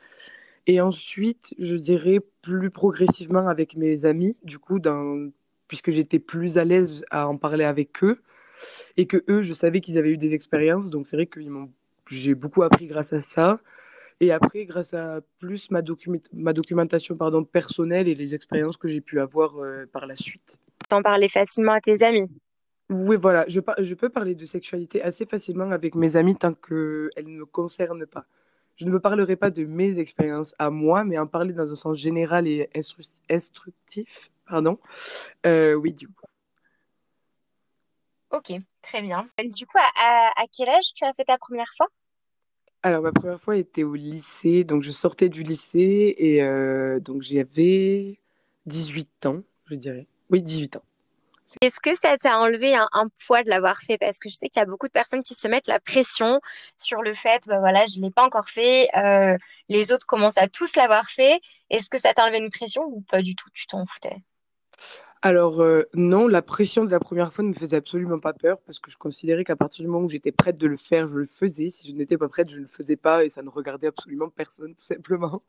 Et 0.67 0.81
ensuite, 0.81 1.53
je 1.60 1.75
dirais 1.75 2.19
plus 2.41 2.72
progressivement 2.72 3.48
avec 3.48 3.75
mes 3.75 4.05
amis, 4.05 4.36
du 4.43 4.57
coup, 4.57 4.79
dans... 4.79 5.29
puisque 5.67 5.91
j'étais 5.91 6.19
plus 6.19 6.57
à 6.57 6.65
l'aise 6.65 7.05
à 7.12 7.27
en 7.27 7.38
parler 7.38 7.65
avec 7.65 8.03
eux, 8.03 8.19
et 8.98 9.05
que 9.05 9.24
eux, 9.29 9.41
je 9.41 9.53
savais 9.53 9.81
qu'ils 9.81 9.98
avaient 9.98 10.12
eu 10.12 10.17
des 10.17 10.34
expériences, 10.34 10.89
donc 10.89 11.07
c'est 11.07 11.15
vrai 11.17 11.27
que 11.27 11.39
j'ai 12.10 12.36
beaucoup 12.36 12.63
appris 12.63 12.88
grâce 12.88 13.13
à 13.13 13.22
ça. 13.22 13.60
Et 14.22 14.31
après, 14.31 14.65
grâce 14.65 14.93
à 14.93 15.19
plus 15.39 15.69
ma, 15.72 15.81
ma 16.34 16.53
documentation 16.53 17.17
pardon, 17.17 17.43
personnelle 17.43 18.07
et 18.07 18.15
les 18.15 18.34
expériences 18.34 18.77
que 18.77 18.88
j'ai 18.88 19.01
pu 19.01 19.19
avoir 19.19 19.57
euh, 19.57 19.86
par 19.91 20.05
la 20.07 20.15
suite. 20.15 20.57
T'en 20.88 21.01
parlais 21.01 21.27
facilement 21.27 21.74
à 21.74 21.81
tes 21.81 22.01
amis 22.01 22.29
Oui, 22.89 23.17
voilà, 23.17 23.43
je, 23.50 23.60
je 23.79 23.93
peux 23.93 24.10
parler 24.10 24.34
de 24.34 24.45
sexualité 24.45 25.01
assez 25.01 25.25
facilement 25.25 25.69
avec 25.72 25.95
mes 25.95 26.15
amis 26.15 26.36
tant 26.36 26.53
qu'elles 26.53 27.25
ne 27.25 27.39
me 27.39 27.45
concernent 27.45 28.05
pas. 28.05 28.25
Je 28.77 28.86
ne 28.86 28.91
me 28.91 29.00
parlerai 29.00 29.36
pas 29.36 29.51
de 29.51 29.63
mes 29.65 29.98
expériences 30.00 30.53
à 30.60 30.70
moi, 30.70 31.03
mais 31.03 31.17
en 31.17 31.27
parler 31.27 31.53
dans 31.53 31.72
un 31.72 31.75
sens 31.75 31.98
général 31.98 32.48
et 32.48 32.70
instructif. 33.29 34.29
Pardon. 34.48 34.77
Euh, 35.46 35.74
oui, 35.75 35.94
du 35.94 36.08
coup. 36.08 36.25
Ok, 38.32 38.51
très 38.82 39.01
bien. 39.01 39.29
Du 39.39 39.65
coup, 39.65 39.77
à, 39.77 40.32
à 40.36 40.46
quel 40.55 40.70
âge 40.70 40.94
tu 40.94 41.05
as 41.05 41.13
fait 41.13 41.24
ta 41.24 41.38
première 41.38 41.72
fois? 41.77 41.88
Alors, 42.84 43.01
ma 43.01 43.12
première 43.12 43.41
fois 43.41 43.55
était 43.55 43.84
au 43.84 43.96
lycée. 43.96 44.63
Donc, 44.63 44.84
je 44.84 44.91
sortais 44.91 45.29
du 45.29 45.44
lycée 45.44 46.15
et 46.17 46.44
euh, 46.44 47.00
donc 47.00 47.24
j'avais 47.24 48.20
18 48.65 49.25
ans, 49.25 49.41
je 49.65 49.75
dirais. 49.75 50.05
Oui, 50.29 50.41
18 50.44 50.75
ans. 50.75 50.84
Est-ce 51.62 51.79
que 51.79 51.95
ça 51.95 52.17
t'a 52.17 52.39
enlevé 52.39 52.75
un, 52.75 53.07
poids 53.25 53.43
de 53.43 53.50
l'avoir 53.50 53.77
fait? 53.77 53.97
Parce 53.97 54.19
que 54.19 54.29
je 54.29 54.35
sais 54.35 54.50
qu'il 54.50 54.59
y 54.59 54.63
a 54.63 54.65
beaucoup 54.65 54.88
de 54.88 54.91
personnes 54.91 55.21
qui 55.21 55.35
se 55.35 55.47
mettent 55.47 55.67
la 55.67 55.79
pression 55.79 56.39
sur 56.77 57.01
le 57.01 57.13
fait, 57.13 57.43
bah 57.47 57.59
voilà, 57.59 57.85
je 57.85 58.00
ne 58.00 58.05
l'ai 58.05 58.12
pas 58.12 58.24
encore 58.24 58.50
fait, 58.50 58.88
euh, 58.97 59.38
les 59.69 59.91
autres 59.91 60.05
commencent 60.05 60.38
à 60.38 60.47
tous 60.47 60.75
l'avoir 60.75 61.09
fait. 61.09 61.39
Est-ce 61.69 61.89
que 61.89 62.00
ça 62.00 62.13
t'a 62.13 62.24
enlevé 62.24 62.39
une 62.39 62.50
pression 62.50 62.83
ou 62.83 63.01
pas 63.01 63.21
du 63.21 63.35
tout, 63.35 63.50
tu 63.53 63.67
t'en 63.67 63.85
foutais? 63.85 64.17
Alors 65.21 65.59
euh, 65.62 65.89
non, 65.95 66.27
la 66.27 66.43
pression 66.43 66.85
de 66.85 66.91
la 66.91 67.00
première 67.00 67.33
fois 67.33 67.43
ne 67.43 67.50
me 67.50 67.55
faisait 67.55 67.77
absolument 67.77 68.19
pas 68.19 68.33
peur 68.33 68.59
parce 68.59 68.79
que 68.79 68.91
je 68.91 68.97
considérais 68.97 69.43
qu'à 69.43 69.55
partir 69.55 69.83
du 69.83 69.89
moment 69.89 70.05
où 70.05 70.09
j'étais 70.09 70.31
prête 70.31 70.57
de 70.57 70.67
le 70.67 70.77
faire, 70.77 71.07
je 71.07 71.15
le 71.15 71.25
faisais. 71.25 71.71
Si 71.71 71.88
je 71.88 71.93
n'étais 71.93 72.15
pas 72.17 72.29
prête, 72.29 72.47
je 72.47 72.57
ne 72.57 72.62
le 72.62 72.67
faisais 72.67 72.95
pas 72.95 73.25
et 73.25 73.29
ça 73.29 73.41
ne 73.41 73.50
regardait 73.50 73.88
absolument 73.88 74.29
personne, 74.29 74.75
tout 74.75 74.85
simplement. 74.85 75.41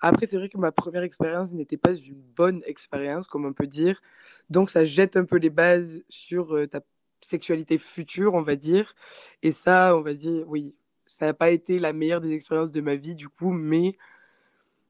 Après, 0.00 0.26
c'est 0.26 0.36
vrai 0.36 0.48
que 0.48 0.58
ma 0.58 0.72
première 0.72 1.02
expérience 1.02 1.52
n'était 1.52 1.76
pas 1.76 1.94
une 1.94 2.22
bonne 2.36 2.62
expérience, 2.66 3.26
comme 3.26 3.44
on 3.44 3.52
peut 3.52 3.66
dire. 3.66 4.00
Donc 4.48 4.70
ça 4.70 4.84
jette 4.84 5.16
un 5.16 5.24
peu 5.24 5.36
les 5.36 5.50
bases 5.50 6.02
sur 6.08 6.56
euh, 6.56 6.66
ta 6.66 6.80
sexualité 7.20 7.78
future, 7.78 8.34
on 8.34 8.42
va 8.42 8.56
dire. 8.56 8.94
Et 9.42 9.52
ça, 9.52 9.96
on 9.96 10.00
va 10.00 10.14
dire, 10.14 10.44
oui, 10.48 10.74
ça 11.06 11.26
n'a 11.26 11.34
pas 11.34 11.50
été 11.50 11.78
la 11.78 11.92
meilleure 11.92 12.20
des 12.20 12.32
expériences 12.32 12.72
de 12.72 12.80
ma 12.80 12.96
vie 12.96 13.14
du 13.14 13.28
coup, 13.28 13.50
mais 13.50 13.96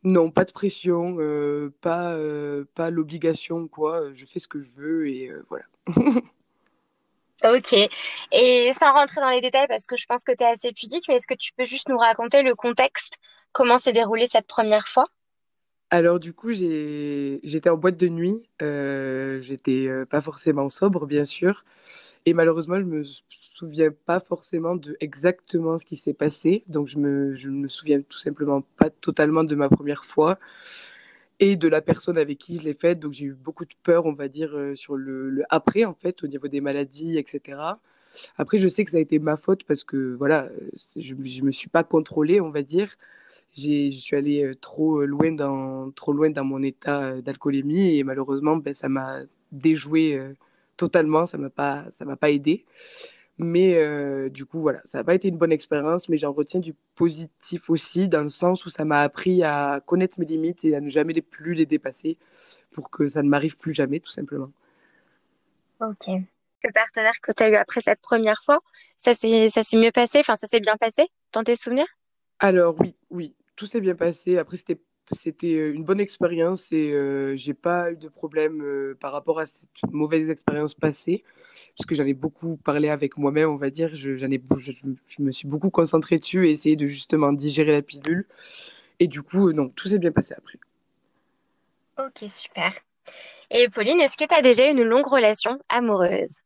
non, 0.05 0.31
pas 0.31 0.45
de 0.45 0.53
pression, 0.53 1.17
euh, 1.19 1.75
pas, 1.81 2.15
euh, 2.15 2.65
pas 2.75 2.91
l'obligation, 2.91 3.69
quoi. 3.69 4.13
Je 4.15 4.25
fais 4.27 4.39
ce 4.39 4.49
que 4.49 4.63
je 4.63 4.71
veux 4.77 5.09
et 5.09 5.31
voilà. 5.49 5.65
Ok. 7.43 7.73
Et 8.33 8.73
sans 8.75 8.93
rentrer 8.93 9.21
dans 9.21 9.31
les 9.31 9.41
détails, 9.41 9.67
parce 9.67 9.87
que 9.87 9.97
je 9.97 10.05
pense 10.07 10.25
que 10.25 10.33
tu 10.33 10.45
es 10.45 10.47
assez 10.47 10.73
pudique, 10.73 11.05
mais 11.09 11.15
est-ce 11.15 11.27
que 11.27 11.35
tu 11.35 11.53
peux 11.55 11.65
juste 11.65 11.89
nous 11.89 11.97
raconter 11.97 12.43
le 12.43 12.55
contexte, 12.55 13.19
comment 13.53 13.79
s'est 13.79 13.93
déroulée 13.93 14.27
cette 14.27 14.47
première 14.47 14.89
fois? 14.89 15.07
Alors 15.91 16.21
du 16.21 16.33
coup, 16.33 16.53
j'étais 16.53 17.69
en 17.69 17.77
boîte 17.77 17.97
de 17.97 18.09
nuit. 18.09 18.43
j'étais 18.61 19.89
pas 20.11 20.21
forcément 20.21 20.71
sobre, 20.71 21.07
bien 21.07 21.25
sûr. 21.25 21.65
Et 22.27 22.35
malheureusement, 22.35 22.79
je 22.79 22.85
me 22.85 23.03
souviens 23.61 23.91
pas 24.07 24.21
forcément 24.21 24.77
de 24.77 24.97
exactement 25.01 25.79
ce 25.79 25.85
qui 25.87 25.97
s'est 25.97 26.15
passé. 26.15 26.65
Donc, 26.69 26.89
je 26.89 26.99
me, 26.99 27.37
je 27.37 27.49
me 27.49 27.69
souviens 27.69 28.01
tout 28.03 28.19
simplement 28.19 28.63
pas 28.79 28.91
totalement 28.91 29.45
de 29.45 29.55
ma 29.55 29.69
première 29.69 30.05
fois 30.05 30.39
et 31.39 31.57
de 31.57 31.69
la 31.69 31.81
personne 31.81 32.19
avec 32.19 32.39
qui 32.39 32.59
je 32.59 32.65
l'ai 32.65 32.75
faite. 32.75 33.01
Donc, 33.01 33.13
j'ai 33.13 33.27
eu 33.27 33.33
beaucoup 33.35 33.65
de 33.65 33.75
peur, 33.83 34.07
on 34.07 34.13
va 34.13 34.29
dire, 34.29 34.55
euh, 34.57 34.75
sur 34.75 34.97
le, 34.97 35.31
le, 35.31 35.45
après, 35.51 35.85
en 35.85 35.95
fait, 35.95 36.23
au 36.23 36.27
niveau 36.27 36.49
des 36.49 36.61
maladies, 36.61 37.19
etc. 37.19 37.81
Après, 38.39 38.59
je 38.59 38.69
sais 38.69 38.85
que 38.85 38.91
ça 38.91 38.99
a 38.99 39.01
été 39.01 39.19
ma 39.19 39.37
faute 39.37 39.65
parce 39.65 39.85
que, 39.85 40.15
voilà, 40.15 40.49
je 40.97 41.15
ne 41.15 41.47
me 41.47 41.53
suis 41.53 41.69
pas 41.69 41.85
contrôlée, 41.85 42.41
on 42.41 42.51
va 42.51 42.63
dire. 42.63 42.97
Je 43.57 43.91
suis 43.91 44.17
allée 44.17 44.45
euh, 44.45 44.55
trop 44.55 45.05
loin 45.05 45.33
dans, 45.33 45.91
trop 45.93 46.13
loin 46.13 46.31
dans 46.31 46.45
mon 46.45 46.63
état 46.63 47.03
euh, 47.03 47.21
d'alcoolémie 47.21 47.99
et 47.99 48.05
malheureusement, 48.05 48.57
ben, 48.57 48.75
ça 48.75 48.89
m'a 48.89 49.21
déjoué 49.53 50.21
totalement, 50.77 51.27
ça 51.27 51.37
m'a 51.37 51.51
pas, 51.51 51.85
ça 51.99 52.05
m'a 52.05 52.17
pas 52.17 52.31
aidé. 52.31 52.65
Mais 53.43 53.77
euh, 53.77 54.29
du 54.29 54.45
coup, 54.45 54.61
voilà, 54.61 54.83
ça 54.85 54.99
n'a 54.99 55.05
pas 55.05 55.15
été 55.15 55.29
une 55.29 55.39
bonne 55.39 55.51
expérience, 55.51 56.11
mais 56.11 56.19
j'en 56.19 56.31
retiens 56.31 56.61
du 56.61 56.75
positif 56.95 57.71
aussi, 57.71 58.07
dans 58.07 58.23
le 58.23 58.29
sens 58.29 58.67
où 58.67 58.71
ça 58.71 58.85
m'a 58.85 59.01
appris 59.01 59.43
à 59.43 59.81
connaître 59.87 60.21
mes 60.21 60.27
limites 60.27 60.63
et 60.67 60.77
à 60.77 60.81
ne 60.83 60.91
jamais 60.91 61.15
les 61.15 61.23
plus 61.23 61.55
les 61.55 61.65
dépasser 61.65 62.19
pour 62.71 62.91
que 62.91 63.09
ça 63.09 63.23
ne 63.23 63.31
m'arrive 63.31 63.57
plus 63.57 63.73
jamais, 63.73 63.99
tout 63.99 64.11
simplement. 64.11 64.51
Ok. 65.81 66.09
Le 66.63 66.73
partenaire 66.73 67.19
que 67.23 67.33
tu 67.33 67.43
as 67.43 67.49
eu 67.49 67.55
après 67.55 67.81
cette 67.81 68.03
première 68.03 68.43
fois, 68.45 68.61
ça 68.99 69.15
s'est 69.15 69.49
mieux 69.73 69.91
passé, 69.91 70.19
enfin 70.19 70.37
ça 70.37 70.47
s'est 70.47 70.61
bien 70.61 70.77
passé 70.77 71.09
dans 71.33 71.43
tes 71.43 71.57
souvenirs? 71.57 71.89
Alors 72.41 72.79
oui, 72.79 72.95
oui, 73.09 73.35
tout 73.61 73.67
s'est 73.67 73.83
bien 73.83 73.95
passé. 73.95 74.39
Après, 74.39 74.57
c'était 74.57 74.81
c'était 75.13 75.55
euh, 75.55 75.75
une 75.75 75.85
bonne 75.85 76.01
expérience 76.01 76.73
et 76.73 76.93
euh, 76.93 77.37
j'ai 77.37 77.53
pas 77.53 77.93
eu 77.93 77.97
de 77.97 78.09
problème 78.09 78.63
euh, 78.63 78.97
par 78.99 79.13
rapport 79.13 79.39
à 79.39 79.45
cette 79.45 79.63
mauvaise 79.91 80.31
expérience 80.31 80.73
passée, 80.73 81.25
parce 81.77 81.87
que 81.87 81.95
j'en 81.95 82.07
ai 82.07 82.15
beaucoup 82.15 82.57
parlé 82.57 82.89
avec 82.89 83.19
moi-même, 83.19 83.51
on 83.51 83.57
va 83.57 83.69
dire. 83.69 83.95
Je, 83.95 84.17
j'en 84.17 84.31
ai, 84.31 84.41
je, 84.61 84.73
je, 84.73 85.23
me 85.23 85.31
suis 85.31 85.47
beaucoup 85.47 85.69
concentrée 85.69 86.19
dessus 86.19 86.49
et 86.49 86.53
essayé 86.53 86.75
de 86.75 86.87
justement 86.87 87.35
digérer 87.35 87.73
la 87.73 87.83
pilule. 87.83 88.27
Et 88.99 89.09
du 89.09 89.21
coup, 89.21 89.53
non, 89.53 89.69
tout 89.69 89.89
s'est 89.89 89.99
bien 89.99 90.13
passé 90.13 90.33
après. 90.39 90.59
Ok, 91.99 92.27
super. 92.31 92.73
Et 93.51 93.69
Pauline, 93.69 94.01
est-ce 94.01 94.17
que 94.17 94.27
tu 94.27 94.35
as 94.35 94.43
déjà 94.43 94.71
une 94.71 94.85
longue 94.85 95.07
relation 95.07 95.59
amoureuse? 95.69 96.39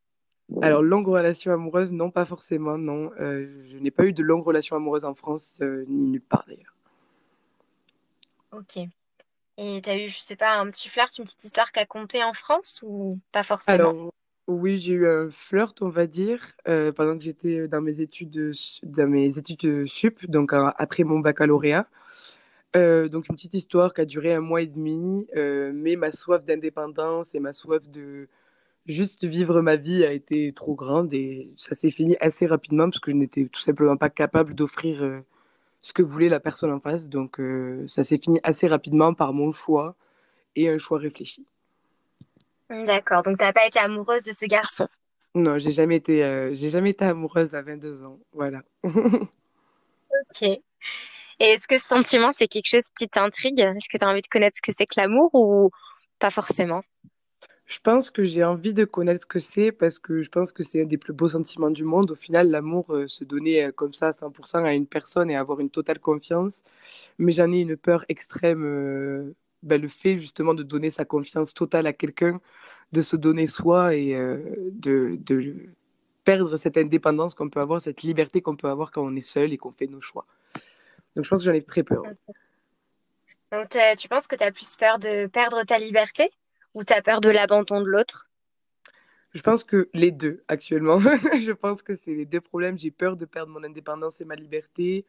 Alors, 0.63 0.83
longue 0.83 1.07
relation 1.07 1.53
amoureuse, 1.53 1.93
non, 1.93 2.11
pas 2.11 2.25
forcément, 2.25 2.77
non. 2.77 3.11
je 3.19 3.79
n'ai 3.79 3.93
pas 3.93 4.05
eu 4.05 4.13
de 4.13 4.23
longue 4.25 4.45
relation 4.45 4.75
amoureuse 4.75 5.05
en 5.05 5.15
France, 5.15 5.55
ni 5.61 6.09
nulle 6.09 6.21
part 6.23 6.45
d'ailleurs. 6.49 6.74
Ok. 8.57 8.79
Et 9.57 9.81
t'as 9.83 9.97
eu, 9.97 10.09
je 10.09 10.19
sais 10.19 10.37
pas, 10.37 10.57
un 10.57 10.69
petit 10.71 10.89
flirt, 10.89 11.17
une 11.19 11.25
petite 11.25 11.45
histoire 11.45 11.71
qu'a 11.71 11.87
compté 11.87 12.25
en 12.25 12.33
France 12.33 12.81
ou 12.83 13.21
pas 13.33 13.43
forcément? 13.43 13.91
Alors, 13.91 14.11
oui, 14.49 14.79
j'ai 14.79 14.95
eu 14.95 15.09
un 15.09 15.31
flirt, 15.31 15.81
on 15.81 15.89
va 15.89 16.07
dire, 16.07 16.41
euh, 16.69 16.93
pendant 16.93 17.17
que 17.17 17.25
j'étais 17.25 17.69
dans 17.69 17.81
mes 17.81 18.01
études, 18.01 18.53
dans 18.83 19.07
mes 19.07 19.39
études 19.39 19.87
sup, 19.87 20.27
donc 20.27 20.53
euh, 20.53 20.71
après 20.77 21.05
mon 21.05 21.21
baccalauréat. 21.21 21.87
Euh, 22.77 23.09
donc 23.09 23.29
une 23.29 23.37
petite 23.37 23.55
histoire 23.55 23.95
qui 23.95 24.01
a 24.01 24.05
duré 24.05 24.35
un 24.35 24.41
mois 24.41 24.61
et 24.61 24.67
demi, 24.67 25.27
mais 25.35 25.95
ma 25.95 26.11
soif 26.11 26.45
d'indépendance 26.45 27.35
et 27.35 27.39
ma 27.39 27.53
soif 27.53 27.89
de 27.89 28.29
juste 28.87 29.25
vivre 29.25 29.63
ma 29.63 29.77
vie 29.77 30.05
a 30.05 30.13
été 30.13 30.53
trop 30.53 30.75
grande 30.75 31.15
et 31.15 31.53
ça 31.57 31.77
s'est 31.77 31.93
fini 31.93 32.17
assez 32.21 32.47
rapidement 32.47 32.91
parce 32.91 32.99
que 32.99 33.13
je 33.13 33.17
n'étais 33.17 33.47
tout 33.47 33.61
simplement 33.61 33.97
pas 33.97 34.11
capable 34.11 34.55
d'offrir 34.55 35.23
ce 35.85 35.93
que 35.93 36.03
voulait 36.03 36.31
la 36.31 36.41
personne 36.41 36.73
en 36.73 36.81
face. 36.81 37.09
Donc 37.09 37.39
euh, 37.39 37.85
ça 37.87 38.03
s'est 38.05 38.19
fini 38.19 38.41
assez 38.43 38.67
rapidement 38.67 39.15
par 39.15 39.33
mon 39.33 39.53
choix 39.53 39.95
et 40.57 40.69
un 40.69 40.79
choix 40.79 40.99
réfléchi. 40.99 41.47
D'accord, 42.71 43.23
donc 43.23 43.37
tu 43.37 43.45
n'as 43.45 43.53
pas 43.53 43.67
été 43.67 43.79
amoureuse 43.79 44.25
de 44.25 44.33
ce 44.33 44.47
garçon? 44.47 44.89
Non, 45.35 45.59
j'ai 45.59 45.73
jamais 45.73 45.97
été, 45.97 46.25
euh, 46.25 46.55
j'ai 46.55 46.71
jamais 46.71 46.91
été 46.91 47.05
amoureuse 47.05 47.55
à 47.55 47.61
22 47.61 48.03
ans. 48.03 48.19
Voilà. 48.33 48.63
ok. 48.85 50.43
Et 50.43 50.61
est-ce 51.41 51.69
que 51.69 51.79
ce 51.79 51.87
sentiment, 51.87 52.33
c'est 52.33 52.49
quelque 52.49 52.69
chose 52.69 52.87
qui 52.97 53.07
t'intrigue? 53.09 53.61
Est-ce 53.61 53.89
que 53.91 53.99
tu 53.99 54.05
as 54.05 54.09
envie 54.09 54.23
de 54.23 54.29
connaître 54.29 54.57
ce 54.57 54.63
que 54.63 54.73
c'est 54.73 54.87
que 54.87 54.99
l'amour 54.99 55.31
ou 55.35 55.71
pas 56.19 56.31
forcément? 56.31 56.83
Je 57.67 57.79
pense 57.81 58.11
que 58.11 58.25
j'ai 58.25 58.45
envie 58.45 58.75
de 58.75 58.85
connaître 58.85 59.23
ce 59.23 59.27
que 59.27 59.39
c'est 59.41 59.73
parce 59.73 59.99
que 59.99 60.23
je 60.23 60.29
pense 60.29 60.53
que 60.53 60.63
c'est 60.63 60.83
un 60.83 60.87
des 60.87 60.99
plus 60.99 61.15
beaux 61.15 61.31
sentiments 61.31 61.71
du 61.71 61.85
monde. 61.85 62.11
Au 62.11 62.15
final, 62.15 62.51
l'amour, 62.51 62.87
euh, 62.91 63.09
se 63.09 63.25
donner 63.25 63.65
euh, 63.65 63.73
comme 63.73 63.95
ça 63.95 64.09
à 64.09 64.13
100% 64.13 64.65
à 64.65 64.75
une 64.75 64.87
personne 64.87 65.31
et 65.31 65.37
avoir 65.37 65.61
une 65.61 65.71
totale 65.71 65.99
confiance. 65.99 66.63
Mais 67.19 67.33
j'en 67.33 67.51
ai 67.53 67.61
une 67.61 67.77
peur 67.77 68.05
extrême. 68.09 68.65
euh, 68.65 69.35
ben, 69.63 69.81
le 69.81 69.89
fait 69.89 70.19
justement 70.19 70.53
de 70.53 70.63
donner 70.63 70.91
sa 70.91 71.07
confiance 71.07 71.55
totale 71.55 71.87
à 71.87 71.95
quelqu'un, 71.95 72.41
de 72.93 73.01
se 73.03 73.17
donner 73.17 73.47
soi 73.47 73.95
et 73.95 74.13
de, 74.73 75.17
de 75.25 75.57
perdre 76.25 76.59
cette 76.59 76.77
indépendance 76.77 77.35
qu'on 77.35 77.49
peut 77.49 77.61
avoir, 77.61 77.81
cette 77.81 78.03
liberté 78.03 78.43
qu'on 78.43 78.57
peut 78.57 78.69
avoir 78.69 78.91
quand 78.91 79.03
on 79.03 79.17
est 79.17 79.23
seul 79.23 79.55
et 79.55 79.57
qu'on 79.57 79.73
fait 79.73 79.87
nos 79.87 80.03
choix. 80.03 80.27
Donc 81.17 81.25
je 81.25 81.31
pense 81.31 81.41
que 81.41 81.47
j'en 81.47 81.55
ai 81.55 81.63
très 81.63 81.83
peur. 81.83 82.03
Donc 83.51 83.75
tu 83.99 84.09
penses 84.09 84.27
que 84.27 84.37
tu 84.37 84.45
as 84.45 84.53
plus 84.53 84.77
peur 84.77 84.99
de 84.99 85.29
perdre 85.29 85.65
ta 85.65 85.79
liberté? 85.79 86.29
Ou 86.75 86.85
tu 86.85 86.93
as 86.93 87.03
peur 87.03 87.21
de 87.21 87.31
l'abandon 87.31 87.81
de 87.81 87.89
l'autre? 87.89 88.27
Je 89.33 89.43
pense 89.43 89.65
que 89.65 89.89
les 89.95 90.13
deux, 90.13 90.43
actuellement. 90.47 91.01
Je 91.41 91.53
pense 91.53 91.83
que 91.83 91.95
c'est 91.95 92.15
les 92.15 92.25
deux 92.25 92.41
problèmes. 92.41 92.79
J'ai 92.79 92.93
peur 92.93 93.17
de 93.17 93.25
perdre 93.25 93.53
mon 93.53 93.65
indépendance 93.65 94.21
et 94.21 94.25
ma 94.25 94.37
liberté. 94.37 95.05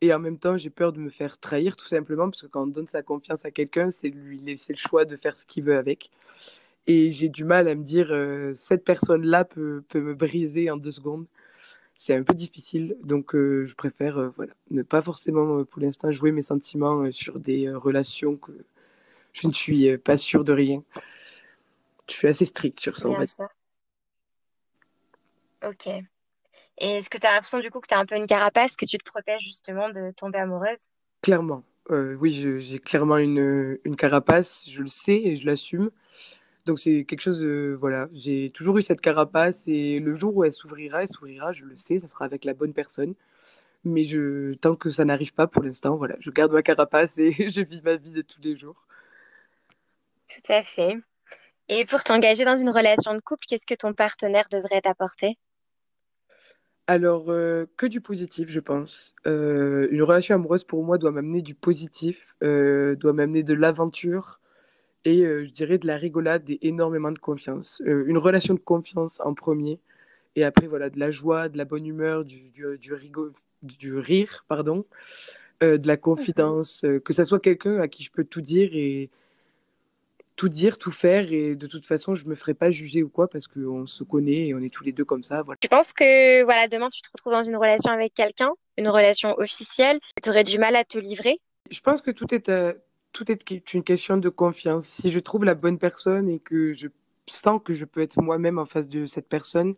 Et 0.00 0.12
en 0.12 0.18
même 0.18 0.38
temps, 0.38 0.58
j'ai 0.58 0.70
peur 0.70 0.92
de 0.92 0.98
me 0.98 1.08
faire 1.08 1.38
trahir, 1.38 1.76
tout 1.76 1.88
simplement, 1.88 2.28
parce 2.28 2.42
que 2.42 2.46
quand 2.46 2.64
on 2.64 2.66
donne 2.66 2.86
sa 2.86 3.02
confiance 3.02 3.44
à 3.46 3.50
quelqu'un, 3.50 3.90
c'est 3.90 4.08
lui 4.08 4.38
laisser 4.38 4.74
le 4.74 4.78
choix 4.78 5.06
de 5.06 5.16
faire 5.16 5.38
ce 5.38 5.46
qu'il 5.46 5.64
veut 5.64 5.76
avec. 5.76 6.10
Et 6.86 7.10
j'ai 7.10 7.28
du 7.28 7.44
mal 7.44 7.66
à 7.68 7.74
me 7.74 7.82
dire, 7.82 8.08
euh, 8.10 8.52
cette 8.56 8.84
personne-là 8.84 9.44
peut, 9.44 9.82
me 9.94 10.14
briser 10.14 10.70
en 10.70 10.76
deux 10.76 10.92
secondes. 10.92 11.26
C'est 11.98 12.14
un 12.14 12.22
peu 12.22 12.34
difficile, 12.34 12.96
donc 13.02 13.34
euh, 13.34 13.66
je 13.66 13.74
préfère 13.74 14.18
euh, 14.18 14.28
voilà, 14.36 14.52
ne 14.70 14.82
pas 14.82 15.00
forcément, 15.02 15.64
pour 15.64 15.80
l'instant, 15.80 16.12
jouer 16.12 16.30
mes 16.30 16.42
sentiments 16.42 17.10
sur 17.10 17.40
des 17.40 17.70
relations 17.70 18.36
que 18.36 18.52
je 19.36 19.46
ne 19.46 19.52
suis 19.52 19.88
euh, 19.88 19.98
pas 19.98 20.16
sûre 20.16 20.44
de 20.44 20.52
rien. 20.52 20.82
Je 22.08 22.14
suis 22.14 22.28
assez 22.28 22.44
stricte 22.44 22.80
sur 22.80 22.98
ça, 22.98 23.08
en 23.08 23.12
Bien 23.12 23.20
fait. 23.20 23.26
sûr. 23.26 23.48
Ok. 25.62 25.86
Et 25.86 26.04
est-ce 26.98 27.10
que 27.10 27.18
tu 27.18 27.26
as 27.26 27.32
l'impression 27.32 27.60
du 27.60 27.70
coup 27.70 27.80
que 27.80 27.88
tu 27.88 27.94
as 27.94 27.98
un 27.98 28.06
peu 28.06 28.16
une 28.16 28.26
carapace, 28.26 28.76
que 28.76 28.86
tu 28.86 28.98
te 28.98 29.04
protèges 29.04 29.42
justement 29.42 29.88
de 29.90 30.10
tomber 30.12 30.38
amoureuse? 30.38 30.86
Clairement. 31.22 31.62
Euh, 31.90 32.16
oui, 32.16 32.32
j'ai 32.60 32.78
clairement 32.78 33.16
une, 33.16 33.78
une 33.84 33.96
carapace, 33.96 34.64
je 34.68 34.82
le 34.82 34.88
sais 34.88 35.14
et 35.16 35.36
je 35.36 35.46
l'assume. 35.46 35.90
Donc 36.66 36.80
c'est 36.80 37.04
quelque 37.04 37.20
chose, 37.20 37.42
euh, 37.42 37.76
voilà, 37.80 38.08
j'ai 38.12 38.50
toujours 38.54 38.78
eu 38.78 38.82
cette 38.82 39.00
carapace 39.00 39.62
et 39.68 40.00
le 40.00 40.14
jour 40.16 40.36
où 40.36 40.44
elle 40.44 40.52
s'ouvrira, 40.52 41.02
elle 41.04 41.08
s'ouvrira, 41.08 41.52
je 41.52 41.64
le 41.64 41.76
sais, 41.76 42.00
ça 42.00 42.08
sera 42.08 42.24
avec 42.24 42.44
la 42.44 42.54
bonne 42.54 42.72
personne. 42.74 43.14
Mais 43.84 44.04
je, 44.04 44.54
tant 44.54 44.76
que 44.76 44.90
ça 44.90 45.04
n'arrive 45.04 45.34
pas 45.34 45.46
pour 45.48 45.62
l'instant, 45.62 45.96
voilà, 45.96 46.16
je 46.20 46.30
garde 46.30 46.52
ma 46.52 46.62
carapace 46.62 47.18
et 47.18 47.32
je 47.50 47.62
vis 47.62 47.82
ma 47.84 47.96
vie 47.96 48.10
de 48.12 48.22
tous 48.22 48.40
les 48.42 48.56
jours. 48.56 48.86
Tout 50.28 50.52
à 50.52 50.62
fait. 50.62 50.94
Et 51.68 51.84
pour 51.86 52.04
t'engager 52.04 52.44
dans 52.44 52.56
une 52.56 52.70
relation 52.70 53.14
de 53.14 53.20
couple, 53.20 53.46
qu'est-ce 53.48 53.66
que 53.66 53.74
ton 53.74 53.94
partenaire 53.94 54.46
devrait 54.52 54.82
t'apporter? 54.82 55.38
Alors, 56.88 57.30
euh, 57.30 57.66
que 57.76 57.86
du 57.86 58.00
positif, 58.00 58.48
je 58.48 58.60
pense. 58.60 59.14
Euh, 59.26 59.88
une 59.90 60.02
relation 60.02 60.36
amoureuse 60.36 60.62
pour 60.64 60.84
moi 60.84 60.98
doit 60.98 61.10
m'amener 61.10 61.42
du 61.42 61.54
positif, 61.54 62.34
euh, 62.44 62.94
doit 62.94 63.12
m'amener 63.12 63.42
de 63.42 63.54
l'aventure 63.54 64.38
et 65.04 65.20
je 65.22 65.50
dirais 65.50 65.78
de 65.78 65.86
la 65.86 65.96
rigolade 65.96 66.50
et 66.50 66.58
énormément 66.68 67.12
de 67.12 67.18
confiance. 67.18 67.82
Une 67.86 68.18
relation 68.18 68.54
de 68.54 68.60
confiance 68.60 69.20
en 69.20 69.34
premier 69.34 69.80
et 70.36 70.44
après, 70.44 70.66
voilà, 70.68 70.90
de 70.90 70.98
la 71.00 71.10
joie, 71.10 71.48
de 71.48 71.58
la 71.58 71.64
bonne 71.66 71.86
humeur, 71.86 72.24
du, 72.24 72.50
du, 72.50 72.64
du, 72.78 72.94
rigo- 72.94 73.32
du 73.62 73.96
rire, 73.98 74.44
pardon, 74.48 74.86
de 75.62 75.86
la 75.86 75.96
Mhm. 75.96 76.00
confidence, 76.02 76.84
que 77.04 77.12
ça 77.12 77.24
soit 77.24 77.40
quelqu'un 77.40 77.78
à 77.80 77.88
qui 77.88 78.04
je 78.04 78.12
peux 78.12 78.24
tout 78.24 78.40
dire 78.42 78.70
et 78.74 79.10
tout 80.36 80.48
dire, 80.50 80.78
tout 80.78 80.92
faire 80.92 81.32
et 81.32 81.54
de 81.54 81.66
toute 81.66 81.86
façon, 81.86 82.14
je 82.14 82.26
me 82.26 82.34
ferai 82.34 82.54
pas 82.54 82.70
juger 82.70 83.02
ou 83.02 83.08
quoi 83.08 83.28
parce 83.28 83.46
qu'on 83.46 83.86
se 83.86 84.04
connaît 84.04 84.48
et 84.48 84.54
on 84.54 84.60
est 84.60 84.72
tous 84.72 84.84
les 84.84 84.92
deux 84.92 85.04
comme 85.04 85.24
ça, 85.24 85.42
voilà. 85.42 85.56
Tu 85.60 85.68
penses 85.68 85.92
que, 85.92 86.44
voilà, 86.44 86.68
demain 86.68 86.90
tu 86.90 87.00
te 87.02 87.08
retrouves 87.12 87.32
dans 87.32 87.42
une 87.42 87.56
relation 87.56 87.90
avec 87.90 88.14
quelqu'un, 88.14 88.50
une 88.76 88.88
relation 88.88 89.34
officielle, 89.38 89.98
tu 90.22 90.28
aurais 90.28 90.44
du 90.44 90.58
mal 90.58 90.76
à 90.76 90.84
te 90.84 90.98
livrer? 90.98 91.40
Je 91.70 91.80
pense 91.80 92.02
que 92.02 92.10
tout 92.10 92.32
est, 92.34 92.48
euh, 92.48 92.74
tout 93.12 93.30
est 93.32 93.74
une 93.74 93.82
question 93.82 94.18
de 94.18 94.28
confiance. 94.28 94.86
Si 95.00 95.10
je 95.10 95.18
trouve 95.20 95.44
la 95.44 95.54
bonne 95.54 95.78
personne 95.78 96.28
et 96.28 96.38
que 96.38 96.72
je 96.72 96.88
sens 97.26 97.60
que 97.64 97.72
je 97.72 97.84
peux 97.84 98.02
être 98.02 98.20
moi-même 98.20 98.58
en 98.58 98.66
face 98.66 98.88
de 98.88 99.06
cette 99.06 99.28
personne, 99.28 99.74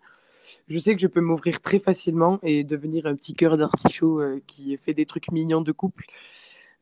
je 0.69 0.79
sais 0.79 0.95
que 0.95 1.01
je 1.01 1.07
peux 1.07 1.21
m'ouvrir 1.21 1.61
très 1.61 1.79
facilement 1.79 2.39
et 2.43 2.65
devenir 2.65 3.07
un 3.07 3.15
petit 3.15 3.35
cœur 3.35 3.57
d'artichaut 3.57 4.21
euh, 4.21 4.43
qui 4.47 4.77
fait 4.79 4.95
des 4.95 5.07
trucs 5.07 5.31
mignons 5.31 5.61
de 5.61 5.73
couple. 5.73 6.07